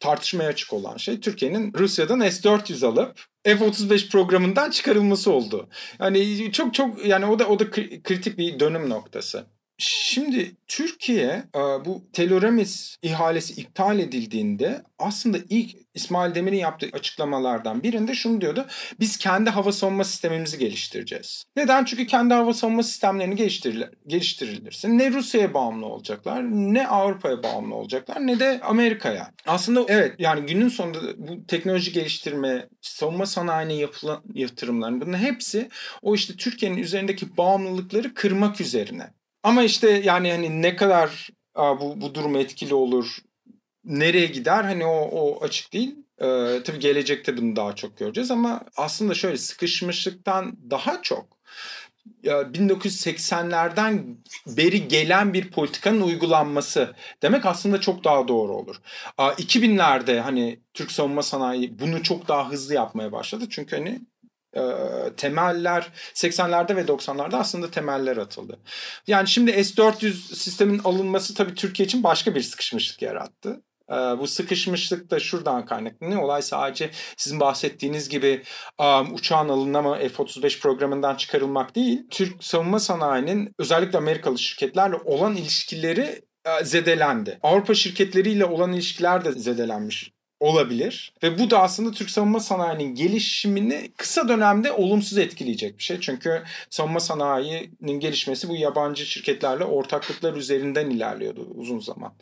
tartışmaya 0.00 0.48
açık 0.48 0.72
olan 0.72 0.96
şey 0.96 1.20
Türkiye'nin 1.20 1.72
Rusya'dan 1.78 2.20
S-400 2.20 2.86
alıp 2.86 3.20
F-35 3.44 4.10
programından 4.10 4.70
çıkarılması 4.70 5.32
oldu. 5.32 5.68
Yani 6.00 6.52
çok 6.52 6.74
çok 6.74 7.06
yani 7.06 7.26
o 7.26 7.38
da 7.38 7.46
o 7.46 7.58
da 7.58 7.70
kritik 7.70 8.38
bir 8.38 8.60
dönüm 8.60 8.90
noktası. 8.90 9.46
Şimdi 9.78 10.56
Türkiye 10.68 11.44
e, 11.54 11.58
bu 11.58 12.04
Teloremis 12.12 12.96
ihalesi 13.02 13.60
iptal 13.60 13.98
edildiğinde 13.98 14.82
aslında 14.98 15.38
ilk 15.50 15.76
İsmail 15.94 16.34
Demir'in 16.34 16.56
yaptığı 16.56 16.88
açıklamalardan 16.92 17.82
birinde 17.82 18.14
şunu 18.14 18.40
diyordu. 18.40 18.66
Biz 19.00 19.16
kendi 19.16 19.50
hava 19.50 19.72
savunma 19.72 20.04
sistemimizi 20.04 20.58
geliştireceğiz. 20.58 21.44
Neden? 21.56 21.84
Çünkü 21.84 22.06
kendi 22.06 22.34
hava 22.34 22.54
savunma 22.54 22.82
sistemlerini 22.82 23.36
geliştirir, 23.36 23.90
geliştirilirse 24.06 24.88
ne 24.88 25.10
Rusya'ya 25.10 25.54
bağımlı 25.54 25.86
olacaklar, 25.86 26.42
ne 26.50 26.88
Avrupa'ya 26.88 27.42
bağımlı 27.42 27.74
olacaklar, 27.74 28.26
ne 28.26 28.40
de 28.40 28.60
Amerika'ya. 28.62 29.32
Aslında 29.46 29.84
evet 29.88 30.14
yani 30.18 30.46
günün 30.46 30.68
sonunda 30.68 30.98
bu 31.16 31.46
teknoloji 31.46 31.92
geliştirme, 31.92 32.68
savunma 32.80 33.26
sanayine 33.26 33.74
yapılan 33.74 34.22
yatırımların 34.34 35.00
bunun 35.00 35.18
hepsi 35.18 35.68
o 36.02 36.14
işte 36.14 36.36
Türkiye'nin 36.36 36.76
üzerindeki 36.76 37.36
bağımlılıkları 37.36 38.14
kırmak 38.14 38.60
üzerine. 38.60 39.10
Ama 39.42 39.62
işte 39.62 39.90
yani 39.90 40.30
hani 40.30 40.62
ne 40.62 40.76
kadar 40.76 41.30
bu, 41.56 42.00
bu 42.00 42.14
durum 42.14 42.36
etkili 42.36 42.74
olur, 42.74 43.18
nereye 43.84 44.26
gider 44.26 44.64
hani 44.64 44.86
o, 44.86 45.08
o 45.12 45.44
açık 45.44 45.72
değil. 45.72 45.96
Ee, 46.20 46.62
tabii 46.64 46.78
gelecekte 46.78 47.36
bunu 47.36 47.56
daha 47.56 47.74
çok 47.74 47.98
göreceğiz 47.98 48.30
ama 48.30 48.60
aslında 48.76 49.14
şöyle 49.14 49.36
sıkışmışlıktan 49.36 50.56
daha 50.70 51.02
çok 51.02 51.36
1980'lerden 52.24 54.16
beri 54.46 54.88
gelen 54.88 55.34
bir 55.34 55.50
politikanın 55.50 56.00
uygulanması 56.00 56.94
demek 57.22 57.46
aslında 57.46 57.80
çok 57.80 58.04
daha 58.04 58.28
doğru 58.28 58.52
olur. 58.52 58.76
2000'lerde 59.18 60.20
hani 60.20 60.60
Türk 60.74 60.92
savunma 60.92 61.22
sanayi 61.22 61.78
bunu 61.78 62.02
çok 62.02 62.28
daha 62.28 62.50
hızlı 62.50 62.74
yapmaya 62.74 63.12
başladı. 63.12 63.44
Çünkü 63.50 63.76
hani 63.76 64.00
e, 64.56 64.62
temeller 65.16 65.88
80'lerde 66.14 66.76
ve 66.76 66.80
90'larda 66.80 67.36
aslında 67.36 67.70
temeller 67.70 68.16
atıldı. 68.16 68.58
Yani 69.06 69.28
şimdi 69.28 69.64
S-400 69.64 70.12
sistemin 70.34 70.80
alınması 70.84 71.34
tabii 71.34 71.54
Türkiye 71.54 71.86
için 71.86 72.02
başka 72.02 72.34
bir 72.34 72.42
sıkışmışlık 72.42 73.02
yarattı. 73.02 73.62
E, 73.90 73.94
bu 73.94 74.26
sıkışmışlık 74.26 75.10
da 75.10 75.20
şuradan 75.20 75.66
kaynaklanıyor. 75.66 76.22
Olay 76.22 76.42
sadece 76.42 76.90
sizin 77.16 77.40
bahsettiğiniz 77.40 78.08
gibi 78.08 78.42
um, 78.80 79.14
uçağın 79.14 79.48
alınama 79.48 79.98
F-35 79.98 80.60
programından 80.60 81.14
çıkarılmak 81.14 81.74
değil. 81.76 82.06
Türk 82.10 82.44
savunma 82.44 82.80
sanayinin 82.80 83.54
özellikle 83.58 83.98
Amerikalı 83.98 84.38
şirketlerle 84.38 84.96
olan 84.96 85.36
ilişkileri 85.36 86.22
e, 86.44 86.64
zedelendi. 86.64 87.38
Avrupa 87.42 87.74
şirketleriyle 87.74 88.44
olan 88.44 88.72
ilişkiler 88.72 89.24
de 89.24 89.32
zedelenmiş 89.32 90.15
olabilir. 90.40 91.12
Ve 91.22 91.38
bu 91.38 91.50
da 91.50 91.62
aslında 91.62 91.90
Türk 91.90 92.10
savunma 92.10 92.40
sanayinin 92.40 92.94
gelişimini 92.94 93.90
kısa 93.96 94.28
dönemde 94.28 94.72
olumsuz 94.72 95.18
etkileyecek 95.18 95.78
bir 95.78 95.82
şey. 95.82 96.00
Çünkü 96.00 96.42
savunma 96.70 97.00
sanayinin 97.00 98.00
gelişmesi 98.00 98.48
bu 98.48 98.56
yabancı 98.56 99.06
şirketlerle 99.06 99.64
ortaklıklar 99.64 100.34
üzerinden 100.34 100.90
ilerliyordu 100.90 101.46
uzun 101.54 101.80
zaman. 101.80 102.12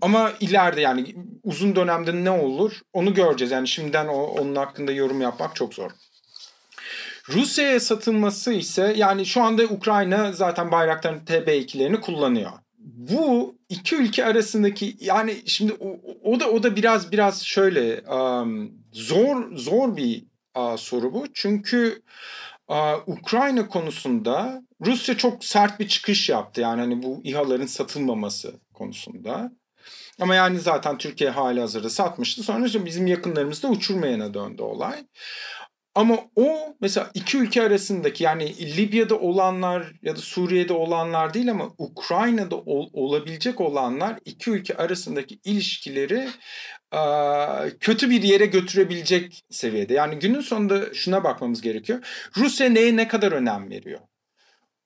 ama 0.00 0.32
ileride 0.40 0.80
yani 0.80 1.14
uzun 1.44 1.76
dönemde 1.76 2.24
ne 2.24 2.30
olur 2.30 2.80
onu 2.92 3.14
göreceğiz. 3.14 3.52
Yani 3.52 3.68
şimdiden 3.68 4.06
onun 4.08 4.56
hakkında 4.56 4.92
yorum 4.92 5.20
yapmak 5.20 5.56
çok 5.56 5.74
zor. 5.74 5.90
Rusya'ya 7.28 7.80
satılması 7.80 8.52
ise 8.52 8.94
yani 8.96 9.26
şu 9.26 9.42
anda 9.42 9.64
Ukrayna 9.64 10.32
zaten 10.32 10.72
Bayraktar'ın 10.72 11.24
TB2'lerini 11.24 12.00
kullanıyor 12.00 12.52
bu 12.96 13.58
iki 13.68 13.96
ülke 13.96 14.24
arasındaki 14.24 14.96
yani 15.00 15.42
şimdi 15.46 15.72
o, 15.80 16.00
o 16.22 16.40
da 16.40 16.50
o 16.50 16.62
da 16.62 16.76
biraz 16.76 17.12
biraz 17.12 17.44
şöyle 17.44 18.00
um, 18.00 18.72
zor 18.92 19.56
zor 19.56 19.96
bir 19.96 20.24
uh, 20.56 20.76
soru 20.76 21.14
bu. 21.14 21.26
Çünkü 21.34 22.02
uh, 22.68 23.08
Ukrayna 23.08 23.68
konusunda 23.68 24.62
Rusya 24.86 25.16
çok 25.16 25.44
sert 25.44 25.80
bir 25.80 25.88
çıkış 25.88 26.28
yaptı. 26.28 26.60
Yani 26.60 26.80
hani 26.80 27.02
bu 27.02 27.20
İHA'ların 27.24 27.66
satılmaması 27.66 28.54
konusunda. 28.74 29.52
Ama 30.20 30.34
yani 30.34 30.60
zaten 30.60 30.98
Türkiye 30.98 31.30
hali 31.30 31.60
hazırda 31.60 31.90
satmıştı. 31.90 32.42
Sonra 32.42 32.66
işte 32.66 32.84
bizim 32.84 33.06
yakınlarımızda 33.06 33.68
uçurmayana 33.68 34.34
döndü 34.34 34.62
olay. 34.62 35.04
Ama 35.96 36.18
o 36.36 36.76
mesela 36.80 37.10
iki 37.14 37.38
ülke 37.38 37.62
arasındaki 37.62 38.24
yani 38.24 38.76
Libya'da 38.76 39.18
olanlar 39.18 39.92
ya 40.02 40.16
da 40.16 40.20
Suriye'de 40.20 40.72
olanlar 40.72 41.34
değil 41.34 41.50
ama 41.50 41.70
Ukrayna'da 41.78 42.56
ol, 42.56 42.90
olabilecek 42.92 43.60
olanlar 43.60 44.18
iki 44.24 44.50
ülke 44.50 44.76
arasındaki 44.76 45.38
ilişkileri 45.44 46.28
kötü 47.80 48.10
bir 48.10 48.22
yere 48.22 48.46
götürebilecek 48.46 49.44
seviyede. 49.50 49.94
Yani 49.94 50.18
günün 50.18 50.40
sonunda 50.40 50.94
şuna 50.94 51.24
bakmamız 51.24 51.62
gerekiyor. 51.62 52.28
Rusya 52.36 52.68
neye 52.68 52.96
ne 52.96 53.08
kadar 53.08 53.32
önem 53.32 53.70
veriyor? 53.70 54.00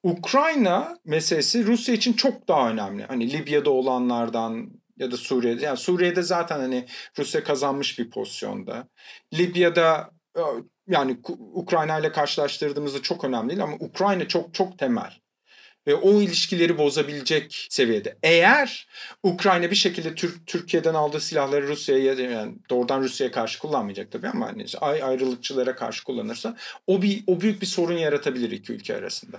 Ukrayna 0.02 0.98
meselesi 1.04 1.66
Rusya 1.66 1.94
için 1.94 2.12
çok 2.12 2.48
daha 2.48 2.70
önemli. 2.70 3.04
Hani 3.04 3.32
Libya'da 3.32 3.70
olanlardan 3.70 4.70
ya 4.98 5.10
da 5.10 5.16
Suriye'de. 5.16 5.64
Yani 5.64 5.76
Suriye'de 5.76 6.22
zaten 6.22 6.60
hani 6.60 6.86
Rusya 7.18 7.44
kazanmış 7.44 7.98
bir 7.98 8.10
pozisyonda. 8.10 8.88
Libya'da 9.34 10.10
yani 10.90 11.18
Ukrayna 11.54 11.98
ile 11.98 12.12
karşılaştırdığımızda 12.12 13.02
çok 13.02 13.24
önemli 13.24 13.48
değil 13.48 13.62
ama 13.62 13.76
Ukrayna 13.80 14.28
çok 14.28 14.54
çok 14.54 14.78
temel 14.78 15.19
ve 15.86 15.94
o 15.94 16.20
ilişkileri 16.20 16.78
bozabilecek 16.78 17.66
seviyede. 17.70 18.16
Eğer 18.22 18.86
Ukrayna 19.22 19.70
bir 19.70 19.76
şekilde 19.76 20.14
Türk 20.14 20.46
Türkiye'den 20.46 20.94
aldığı 20.94 21.20
silahları 21.20 21.68
Rusya'ya 21.68 22.14
yani 22.14 22.54
doğrudan 22.70 23.02
Rusya'ya 23.02 23.32
karşı 23.32 23.58
kullanmayacak 23.58 24.12
tabii 24.12 24.28
ama 24.28 24.46
hani 24.46 24.64
ay 24.80 25.02
ayrılıkçılara 25.02 25.76
karşı 25.76 26.04
kullanırsa 26.04 26.56
o 26.86 27.02
bir 27.02 27.24
o 27.26 27.40
büyük 27.40 27.60
bir 27.60 27.66
sorun 27.66 27.96
yaratabilir 27.96 28.50
iki 28.50 28.72
ülke 28.72 28.96
arasında. 28.96 29.36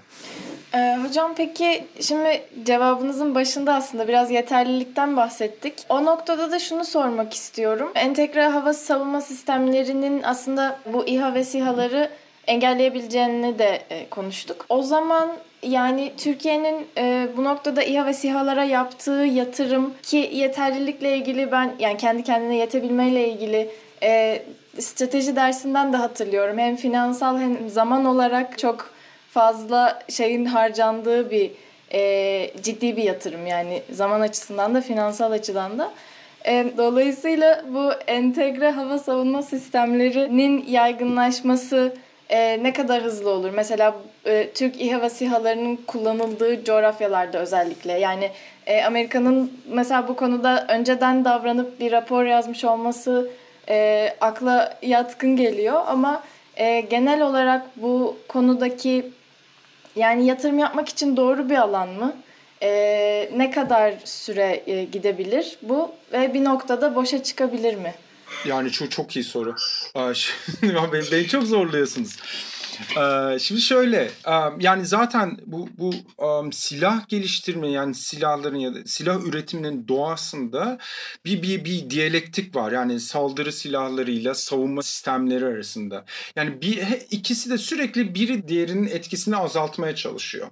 Ee, 0.73 0.97
hocam 1.07 1.33
peki 1.37 1.87
şimdi 2.01 2.43
cevabınızın 2.63 3.35
başında 3.35 3.73
aslında 3.73 4.07
biraz 4.07 4.31
yeterlilikten 4.31 5.17
bahsettik. 5.17 5.73
O 5.89 6.05
noktada 6.05 6.51
da 6.51 6.59
şunu 6.59 6.85
sormak 6.85 7.33
istiyorum. 7.33 7.91
Entegre 7.95 8.47
hava 8.47 8.73
savunma 8.73 9.21
sistemlerinin 9.21 10.23
aslında 10.23 10.79
bu 10.93 11.07
İHA 11.07 11.33
ve 11.33 11.43
SİHA'ları 11.43 12.09
engelleyebileceğini 12.47 13.59
de 13.59 13.83
e, 13.89 14.09
konuştuk. 14.09 14.65
O 14.69 14.83
zaman 14.83 15.37
yani 15.63 16.13
Türkiye'nin 16.17 16.87
e, 16.97 17.27
bu 17.37 17.43
noktada 17.43 17.83
İHA 17.83 18.05
ve 18.05 18.13
SİHA'lara 18.13 18.63
yaptığı 18.63 19.11
yatırım 19.11 19.93
ki 20.03 20.29
yeterlilikle 20.33 21.17
ilgili 21.17 21.51
ben 21.51 21.75
yani 21.79 21.97
kendi 21.97 22.23
kendine 22.23 22.55
yetebilmeyle 22.55 23.29
ilgili 23.29 23.69
e, 24.03 24.43
strateji 24.79 25.35
dersinden 25.35 25.93
de 25.93 25.97
hatırlıyorum. 25.97 26.57
Hem 26.57 26.75
finansal 26.75 27.39
hem 27.39 27.69
zaman 27.69 28.05
olarak 28.05 28.59
çok 28.59 28.89
fazla 29.31 29.99
şeyin 30.09 30.45
harcandığı 30.45 31.31
bir 31.31 31.51
e, 31.93 32.51
ciddi 32.61 32.97
bir 32.97 33.03
yatırım 33.03 33.47
yani 33.47 33.81
zaman 33.91 34.21
açısından 34.21 34.75
da 34.75 34.81
finansal 34.81 35.31
açıdan 35.31 35.79
da. 35.79 35.91
E, 36.45 36.65
dolayısıyla 36.77 37.63
bu 37.73 37.91
entegre 38.07 38.71
hava 38.71 38.99
savunma 38.99 39.41
sistemlerinin 39.41 40.65
yaygınlaşması 40.67 41.93
e, 42.31 42.63
ne 42.63 42.73
kadar 42.73 43.03
hızlı 43.03 43.29
olur? 43.29 43.49
Mesela 43.55 43.95
e, 44.25 44.49
Türk 44.53 44.81
İHA 44.81 45.01
ve 45.01 45.09
SİHA'larının 45.09 45.75
kullanıldığı 45.87 46.63
coğrafyalarda 46.63 47.37
özellikle. 47.37 47.99
Yani 47.99 48.31
e, 48.65 48.83
Amerika'nın 48.83 49.53
mesela 49.69 50.07
bu 50.07 50.15
konuda 50.15 50.65
önceden 50.69 51.25
davranıp 51.25 51.79
bir 51.79 51.91
rapor 51.91 52.25
yazmış 52.25 52.65
olması 52.65 53.29
e, 53.69 54.09
akla 54.21 54.77
yatkın 54.81 55.35
geliyor. 55.35 55.81
Ama 55.87 56.23
e, 56.57 56.81
genel 56.81 57.21
olarak 57.21 57.61
bu 57.75 58.17
konudaki 58.27 59.05
yani 59.95 60.25
yatırım 60.25 60.59
yapmak 60.59 60.89
için 60.89 61.17
doğru 61.17 61.49
bir 61.49 61.57
alan 61.57 61.89
mı? 61.89 62.13
E, 62.63 63.29
ne 63.35 63.51
kadar 63.51 63.93
süre 64.03 64.63
e, 64.67 64.83
gidebilir 64.83 65.57
bu 65.61 65.91
ve 66.13 66.33
bir 66.33 66.43
noktada 66.43 66.95
boşa 66.95 67.23
çıkabilir 67.23 67.75
mi? 67.75 67.93
Yani 68.45 68.71
çok 68.71 68.91
çok 68.91 69.15
iyi 69.15 69.23
soru. 69.23 69.55
Beni, 70.63 71.11
beni 71.11 71.27
çok 71.27 71.43
zorluyorsunuz. 71.43 72.17
Şimdi 73.39 73.61
şöyle 73.61 74.11
yani 74.59 74.85
zaten 74.85 75.37
bu 75.45 75.69
bu 75.77 75.93
silah 76.51 77.07
geliştirme 77.09 77.67
yani 77.67 77.95
silahların 77.95 78.59
ya 78.59 78.75
da 78.75 78.77
silah 78.85 79.21
üretiminin 79.25 79.87
doğasında 79.87 80.77
bir 81.25 81.41
bir 81.41 81.65
bir 81.65 81.89
diyalektik 81.89 82.55
var. 82.55 82.71
Yani 82.71 82.99
saldırı 82.99 83.51
silahlarıyla 83.51 84.35
savunma 84.35 84.83
sistemleri 84.83 85.45
arasında. 85.45 86.05
Yani 86.35 86.61
bir 86.61 86.79
ikisi 87.11 87.49
de 87.49 87.57
sürekli 87.57 88.15
biri 88.15 88.47
diğerinin 88.47 88.87
etkisini 88.87 89.37
azaltmaya 89.37 89.95
çalışıyor. 89.95 90.47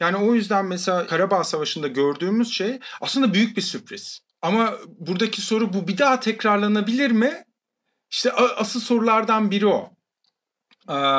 Yani 0.00 0.16
o 0.16 0.34
yüzden 0.34 0.64
mesela 0.64 1.06
Karabağ 1.06 1.44
Savaşı'nda 1.44 1.88
gördüğümüz 1.88 2.52
şey 2.52 2.78
aslında 3.00 3.34
büyük 3.34 3.56
bir 3.56 3.62
sürpriz. 3.62 4.27
Ama 4.42 4.74
buradaki 4.98 5.40
soru 5.40 5.72
bu 5.72 5.88
bir 5.88 5.98
daha 5.98 6.20
tekrarlanabilir 6.20 7.10
mi? 7.10 7.44
İşte 8.10 8.32
asıl 8.32 8.80
sorulardan 8.80 9.50
biri 9.50 9.66
o. 9.66 9.90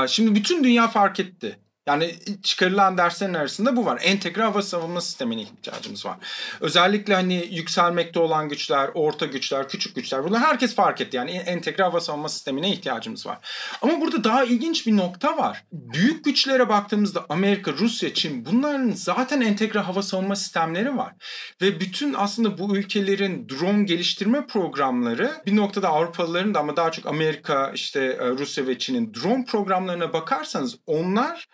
Şimdi 0.07 0.35
bütün 0.35 0.63
dünya 0.63 0.87
fark 0.87 1.19
etti. 1.19 1.59
Yani 1.89 2.15
çıkarılan 2.43 2.97
derslerin 2.97 3.33
arasında 3.33 3.75
bu 3.75 3.85
var. 3.85 3.99
Entegre 4.03 4.43
hava 4.43 4.61
savunma 4.61 5.01
sistemine 5.01 5.41
ihtiyacımız 5.41 6.05
var. 6.05 6.17
Özellikle 6.61 7.13
hani 7.13 7.47
yükselmekte 7.51 8.19
olan 8.19 8.49
güçler, 8.49 8.89
orta 8.93 9.25
güçler, 9.25 9.69
küçük 9.69 9.95
güçler 9.95 10.23
bunlar 10.23 10.41
herkes 10.41 10.75
fark 10.75 11.01
etti. 11.01 11.17
Yani 11.17 11.31
entegre 11.31 11.83
hava 11.83 11.99
savunma 11.99 12.29
sistemine 12.29 12.71
ihtiyacımız 12.71 13.25
var. 13.25 13.37
Ama 13.81 14.01
burada 14.01 14.23
daha 14.23 14.43
ilginç 14.43 14.87
bir 14.87 14.97
nokta 14.97 15.37
var. 15.37 15.63
Büyük 15.71 16.25
güçlere 16.25 16.69
baktığımızda 16.69 17.25
Amerika, 17.29 17.71
Rusya, 17.71 18.13
Çin 18.13 18.45
bunların 18.45 18.91
zaten 18.91 19.41
entegre 19.41 19.79
hava 19.79 20.03
savunma 20.03 20.35
sistemleri 20.35 20.97
var. 20.97 21.13
Ve 21.61 21.79
bütün 21.79 22.13
aslında 22.13 22.57
bu 22.57 22.77
ülkelerin 22.77 23.49
drone 23.49 23.83
geliştirme 23.83 24.47
programları 24.47 25.31
bir 25.45 25.55
noktada 25.55 25.89
Avrupalıların 25.89 26.53
da 26.53 26.59
ama 26.59 26.75
daha 26.75 26.91
çok 26.91 27.05
Amerika, 27.05 27.71
işte 27.75 27.99
e, 27.99 28.29
Rusya 28.29 28.67
ve 28.67 28.77
Çin'in 28.77 29.13
drone 29.13 29.45
programlarına 29.45 30.13
bakarsanız 30.13 30.75
onlar 30.87 31.47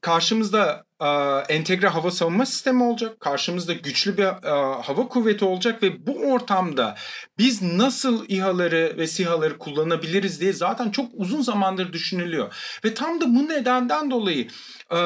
karşımızda 0.00 0.84
e, 1.00 1.06
entegre 1.54 1.88
hava 1.88 2.10
savunma 2.10 2.46
sistemi 2.46 2.82
olacak. 2.82 3.20
Karşımızda 3.20 3.72
güçlü 3.72 4.16
bir 4.16 4.22
e, 4.22 4.82
hava 4.82 5.08
kuvveti 5.08 5.44
olacak 5.44 5.82
ve 5.82 6.06
bu 6.06 6.12
ortamda 6.12 6.96
biz 7.38 7.62
nasıl 7.62 8.24
İHA'ları 8.28 8.94
ve 8.96 9.06
SİHA'ları 9.06 9.58
kullanabiliriz 9.58 10.40
diye 10.40 10.52
zaten 10.52 10.90
çok 10.90 11.10
uzun 11.14 11.42
zamandır 11.42 11.92
düşünülüyor. 11.92 12.54
Ve 12.84 12.94
tam 12.94 13.20
da 13.20 13.24
bu 13.34 13.48
nedenden 13.48 14.10
dolayı 14.10 14.48
e, 14.90 14.98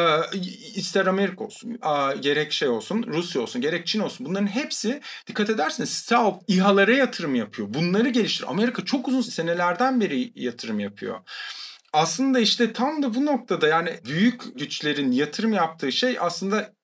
ister 0.75 1.07
Amerika 1.07 1.45
olsun, 1.45 1.71
e, 1.71 2.17
gerek 2.17 2.53
şey 2.53 2.69
olsun, 2.69 3.05
Rusya 3.07 3.43
olsun, 3.43 3.61
gerek 3.61 3.87
Çin 3.87 4.01
olsun 4.01 4.27
bunların 4.27 4.47
hepsi 4.47 5.01
dikkat 5.27 5.51
ederseniz 5.51 5.91
SAV 5.91 6.33
İHA'lara 6.49 6.93
yatırım 6.93 7.35
yapıyor. 7.35 7.75
Bunları 7.75 8.09
geliştir. 8.09 8.45
Amerika 8.51 8.85
çok 8.85 9.09
uzun 9.09 9.21
senelerden 9.21 10.01
beri 10.01 10.33
yatırım 10.35 10.81
yapıyor 10.81 11.21
aslında 11.95 12.41
işte 12.41 12.73
tam 12.73 13.03
da 13.03 13.15
bu 13.15 13.27
noktada 13.27 13.69
yani 13.69 14.01
büyük 14.05 14.59
güçlerin 14.59 15.13
yatırım 15.13 15.53
yaptığı 15.53 15.93
şey 15.93 16.17
aslında 16.21 16.75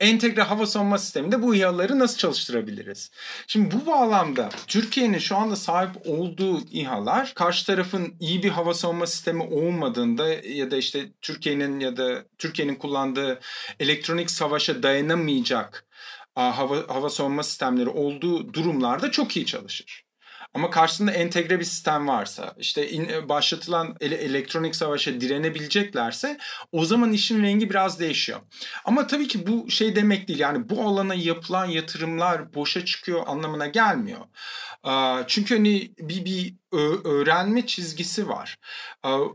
entegre 0.00 0.42
hava 0.42 0.66
savunma 0.66 0.98
sisteminde 0.98 1.42
bu 1.42 1.54
İHA'ları 1.54 1.98
nasıl 1.98 2.18
çalıştırabiliriz? 2.18 3.10
Şimdi 3.46 3.74
bu 3.74 3.86
bağlamda 3.86 4.48
Türkiye'nin 4.66 5.18
şu 5.18 5.36
anda 5.36 5.56
sahip 5.56 5.90
olduğu 6.06 6.60
İHA'lar 6.70 7.32
karşı 7.34 7.66
tarafın 7.66 8.14
iyi 8.20 8.42
bir 8.42 8.48
hava 8.48 8.74
savunma 8.74 9.06
sistemi 9.06 9.42
olmadığında 9.42 10.28
ya 10.28 10.70
da 10.70 10.76
işte 10.76 11.12
Türkiye'nin 11.20 11.80
ya 11.80 11.96
da 11.96 12.24
Türkiye'nin 12.38 12.74
kullandığı 12.74 13.40
elektronik 13.80 14.30
savaşa 14.30 14.82
dayanamayacak 14.82 15.86
hava, 16.34 16.76
hava 16.88 17.10
savunma 17.10 17.42
sistemleri 17.42 17.88
olduğu 17.88 18.54
durumlarda 18.54 19.10
çok 19.10 19.36
iyi 19.36 19.46
çalışır. 19.46 20.09
Ama 20.54 20.70
karşısında 20.70 21.12
entegre 21.12 21.60
bir 21.60 21.64
sistem 21.64 22.08
varsa, 22.08 22.54
işte 22.58 22.90
in, 22.90 23.28
başlatılan 23.28 23.96
ele, 24.00 24.14
elektronik 24.14 24.76
savaşa 24.76 25.20
direnebileceklerse 25.20 26.38
o 26.72 26.84
zaman 26.84 27.12
işin 27.12 27.42
rengi 27.42 27.70
biraz 27.70 28.00
değişiyor. 28.00 28.40
Ama 28.84 29.06
tabii 29.06 29.28
ki 29.28 29.46
bu 29.46 29.70
şey 29.70 29.96
demek 29.96 30.28
değil. 30.28 30.38
Yani 30.38 30.68
bu 30.68 30.82
alana 30.82 31.14
yapılan 31.14 31.66
yatırımlar 31.66 32.54
boşa 32.54 32.84
çıkıyor 32.84 33.22
anlamına 33.26 33.66
gelmiyor. 33.66 34.20
Çünkü 35.26 35.54
hani 35.54 35.92
bir, 35.98 36.24
bir 36.24 36.59
öğrenme 37.04 37.66
çizgisi 37.66 38.28
var. 38.28 38.58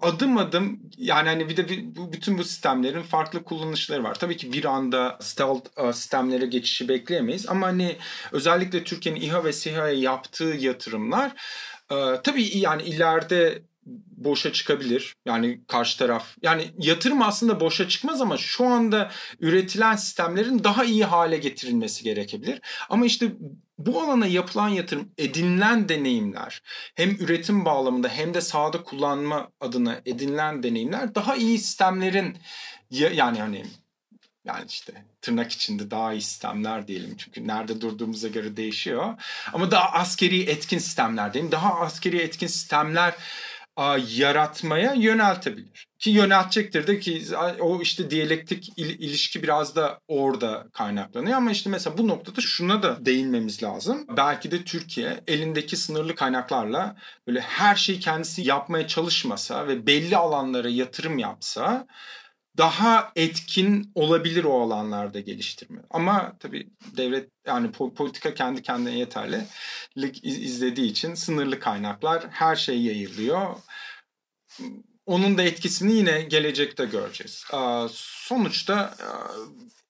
Adım 0.01 0.37
adım 0.37 0.79
yani 0.97 1.29
hani 1.29 1.49
bir 1.49 1.57
de 1.57 1.67
bütün 2.11 2.37
bu 2.37 2.43
sistemlerin 2.43 3.03
farklı 3.03 3.43
kullanışları 3.43 4.03
var. 4.03 4.19
Tabii 4.19 4.37
ki 4.37 4.53
bir 4.53 4.65
anda 4.65 5.17
stealth 5.21 5.93
sistemlere 5.93 6.45
geçişi 6.45 6.89
bekleyemeyiz 6.89 7.49
ama 7.49 7.67
hani 7.67 7.97
özellikle 8.31 8.83
Türkiye'nin 8.83 9.21
İHA 9.21 9.43
ve 9.43 9.53
SİHA'ya 9.53 9.93
yaptığı 9.93 10.55
yatırımlar 10.59 11.31
tabii 12.23 12.57
yani 12.57 12.83
ileride 12.83 13.63
boşa 14.17 14.53
çıkabilir. 14.53 15.15
Yani 15.25 15.61
karşı 15.67 15.97
taraf. 15.97 16.35
Yani 16.41 16.71
yatırım 16.77 17.21
aslında 17.21 17.59
boşa 17.59 17.87
çıkmaz 17.87 18.21
ama 18.21 18.37
şu 18.37 18.65
anda 18.65 19.11
üretilen 19.39 19.95
sistemlerin 19.95 20.63
daha 20.63 20.85
iyi 20.85 21.05
hale 21.05 21.37
getirilmesi 21.37 22.03
gerekebilir. 22.03 22.61
Ama 22.89 23.05
işte 23.05 23.31
bu 23.77 24.01
alana 24.01 24.27
yapılan 24.27 24.69
yatırım, 24.69 25.11
edinilen 25.17 25.89
deneyimler 25.89 26.61
hem 26.95 27.09
üretim 27.09 27.65
bağlamında 27.65 28.09
hem 28.09 28.33
de 28.33 28.41
sahada 28.41 28.83
kullanma 28.83 29.51
adına 29.59 30.01
edinilen 30.05 30.63
deneyimler 30.63 31.15
daha 31.15 31.35
iyi 31.35 31.59
sistemlerin 31.59 32.37
yani 32.91 33.39
hani 33.39 33.65
yani 34.45 34.65
işte 34.69 34.93
tırnak 35.21 35.51
içinde 35.51 35.91
daha 35.91 36.13
iyi 36.13 36.21
sistemler 36.21 36.87
diyelim. 36.87 37.17
Çünkü 37.17 37.47
nerede 37.47 37.81
durduğumuza 37.81 38.27
göre 38.27 38.57
değişiyor. 38.57 39.13
Ama 39.53 39.71
daha 39.71 39.91
askeri 39.91 40.41
etkin 40.41 40.77
sistemler 40.77 41.33
diyelim. 41.33 41.51
Daha 41.51 41.79
askeri 41.79 42.17
etkin 42.17 42.47
sistemler 42.47 43.15
yaratmaya 44.15 44.93
yöneltebilir. 44.93 45.87
Ki 45.99 46.09
yöneltecektir 46.09 46.87
de 46.87 46.99
ki 46.99 47.23
o 47.59 47.81
işte 47.81 48.09
diyalektik 48.09 48.69
il, 48.77 48.89
ilişki 48.99 49.43
biraz 49.43 49.75
da 49.75 49.99
orada 50.07 50.67
kaynaklanıyor 50.73 51.37
ama 51.37 51.51
işte 51.51 51.69
mesela 51.69 51.97
bu 51.97 52.07
noktada 52.07 52.41
şuna 52.41 52.83
da 52.83 53.05
değinmemiz 53.05 53.63
lazım. 53.63 54.05
Belki 54.17 54.51
de 54.51 54.63
Türkiye 54.63 55.23
elindeki 55.27 55.77
sınırlı 55.77 56.15
kaynaklarla 56.15 56.95
böyle 57.27 57.41
her 57.41 57.75
şeyi 57.75 57.99
kendisi 57.99 58.41
yapmaya 58.41 58.87
çalışmasa 58.87 59.67
ve 59.67 59.87
belli 59.87 60.17
alanlara 60.17 60.69
yatırım 60.69 61.17
yapsa 61.17 61.87
daha 62.57 63.11
etkin 63.15 63.91
olabilir 63.95 64.43
o 64.43 64.61
alanlarda 64.61 65.19
geliştirme. 65.19 65.81
Ama 65.89 66.35
tabii 66.39 66.69
devlet 66.97 67.29
yani 67.47 67.71
politika 67.71 68.33
kendi 68.33 68.61
kendine 68.61 68.97
yeterlilik 68.97 70.23
izlediği 70.23 70.91
için 70.91 71.13
sınırlı 71.13 71.59
kaynaklar 71.59 72.27
her 72.29 72.55
şey 72.55 72.81
yayılıyor. 72.81 73.55
Onun 75.05 75.37
da 75.37 75.43
etkisini 75.43 75.93
yine 75.93 76.21
gelecekte 76.21 76.85
göreceğiz. 76.85 77.45
Sonuçta 77.91 78.95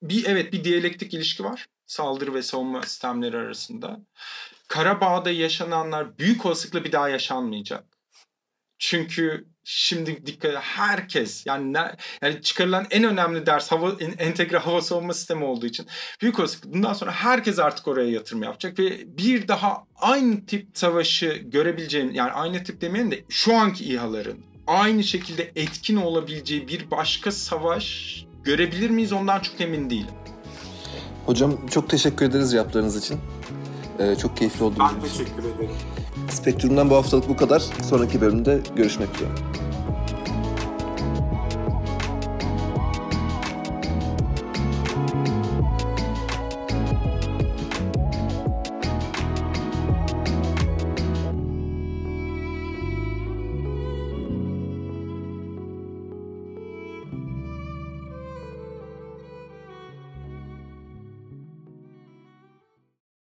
bir 0.02 0.26
evet 0.26 0.54
bir 0.54 0.64
diyalektik 0.64 1.14
ilişki 1.14 1.44
var 1.44 1.68
saldırı 1.86 2.34
ve 2.34 2.42
savunma 2.42 2.82
sistemleri 2.82 3.38
arasında. 3.38 4.00
Karabağ'da 4.68 5.32
yaşananlar 5.32 6.18
büyük 6.18 6.46
olasılıkla 6.46 6.84
bir 6.84 6.92
daha 6.92 7.10
yaşanmayacak. 7.10 7.86
Çünkü 8.78 9.48
şimdi 9.68 10.26
dikkat 10.26 10.56
herkes 10.56 11.46
yani 11.46 11.74
ne, 11.74 11.96
yani 12.22 12.42
çıkarılan 12.42 12.86
en 12.92 13.04
önemli 13.04 13.46
ders 13.46 13.72
hava 13.72 13.92
entegre 14.00 14.58
hava 14.58 14.82
savunma 14.82 15.14
sistemi 15.14 15.44
olduğu 15.44 15.66
için 15.66 15.88
büyük 16.22 16.40
olasılıkla 16.40 16.74
bundan 16.74 16.94
sonra 16.94 17.12
herkes 17.12 17.60
artık 17.60 17.88
oraya 17.88 18.10
yatırım 18.10 18.44
yapacak 18.44 18.80
ve 18.80 19.18
bir 19.18 19.48
daha 19.48 19.84
aynı 19.96 20.46
tip 20.46 20.68
savaşı 20.74 21.42
görebileceğim 21.46 22.12
yani 22.12 22.32
aynı 22.32 22.64
tip 22.64 22.82
demeyelim 22.82 23.12
de 23.12 23.24
şu 23.30 23.56
anki 23.56 23.94
İHA'ların 23.94 24.46
aynı 24.68 25.04
şekilde 25.04 25.52
etkin 25.56 25.96
olabileceği 25.96 26.68
bir 26.68 26.92
başka 26.92 27.32
savaş 27.32 28.16
görebilir 28.44 28.90
miyiz 28.90 29.14
ondan 29.14 29.40
çok 29.40 29.62
emin 29.62 29.90
değilim. 29.90 30.14
Hocam 31.26 31.68
çok 31.68 31.90
teşekkür 31.90 32.26
ederiz 32.26 32.54
yaptığınız 32.54 32.98
için. 32.98 33.20
Ee, 34.00 34.16
çok 34.16 34.38
keyifli 34.38 34.64
oldu. 34.64 34.76
Ben 34.80 35.02
teşekkür 35.02 35.44
ederim. 35.44 35.70
Spektrum'dan 36.36 36.90
bu 36.90 36.96
haftalık 36.96 37.30
bu 37.30 37.38
kadar. 37.38 37.60
Sonraki 37.90 38.22
bölümde 38.22 38.60
görüşmek 38.76 39.10
üzere. 39.16 39.65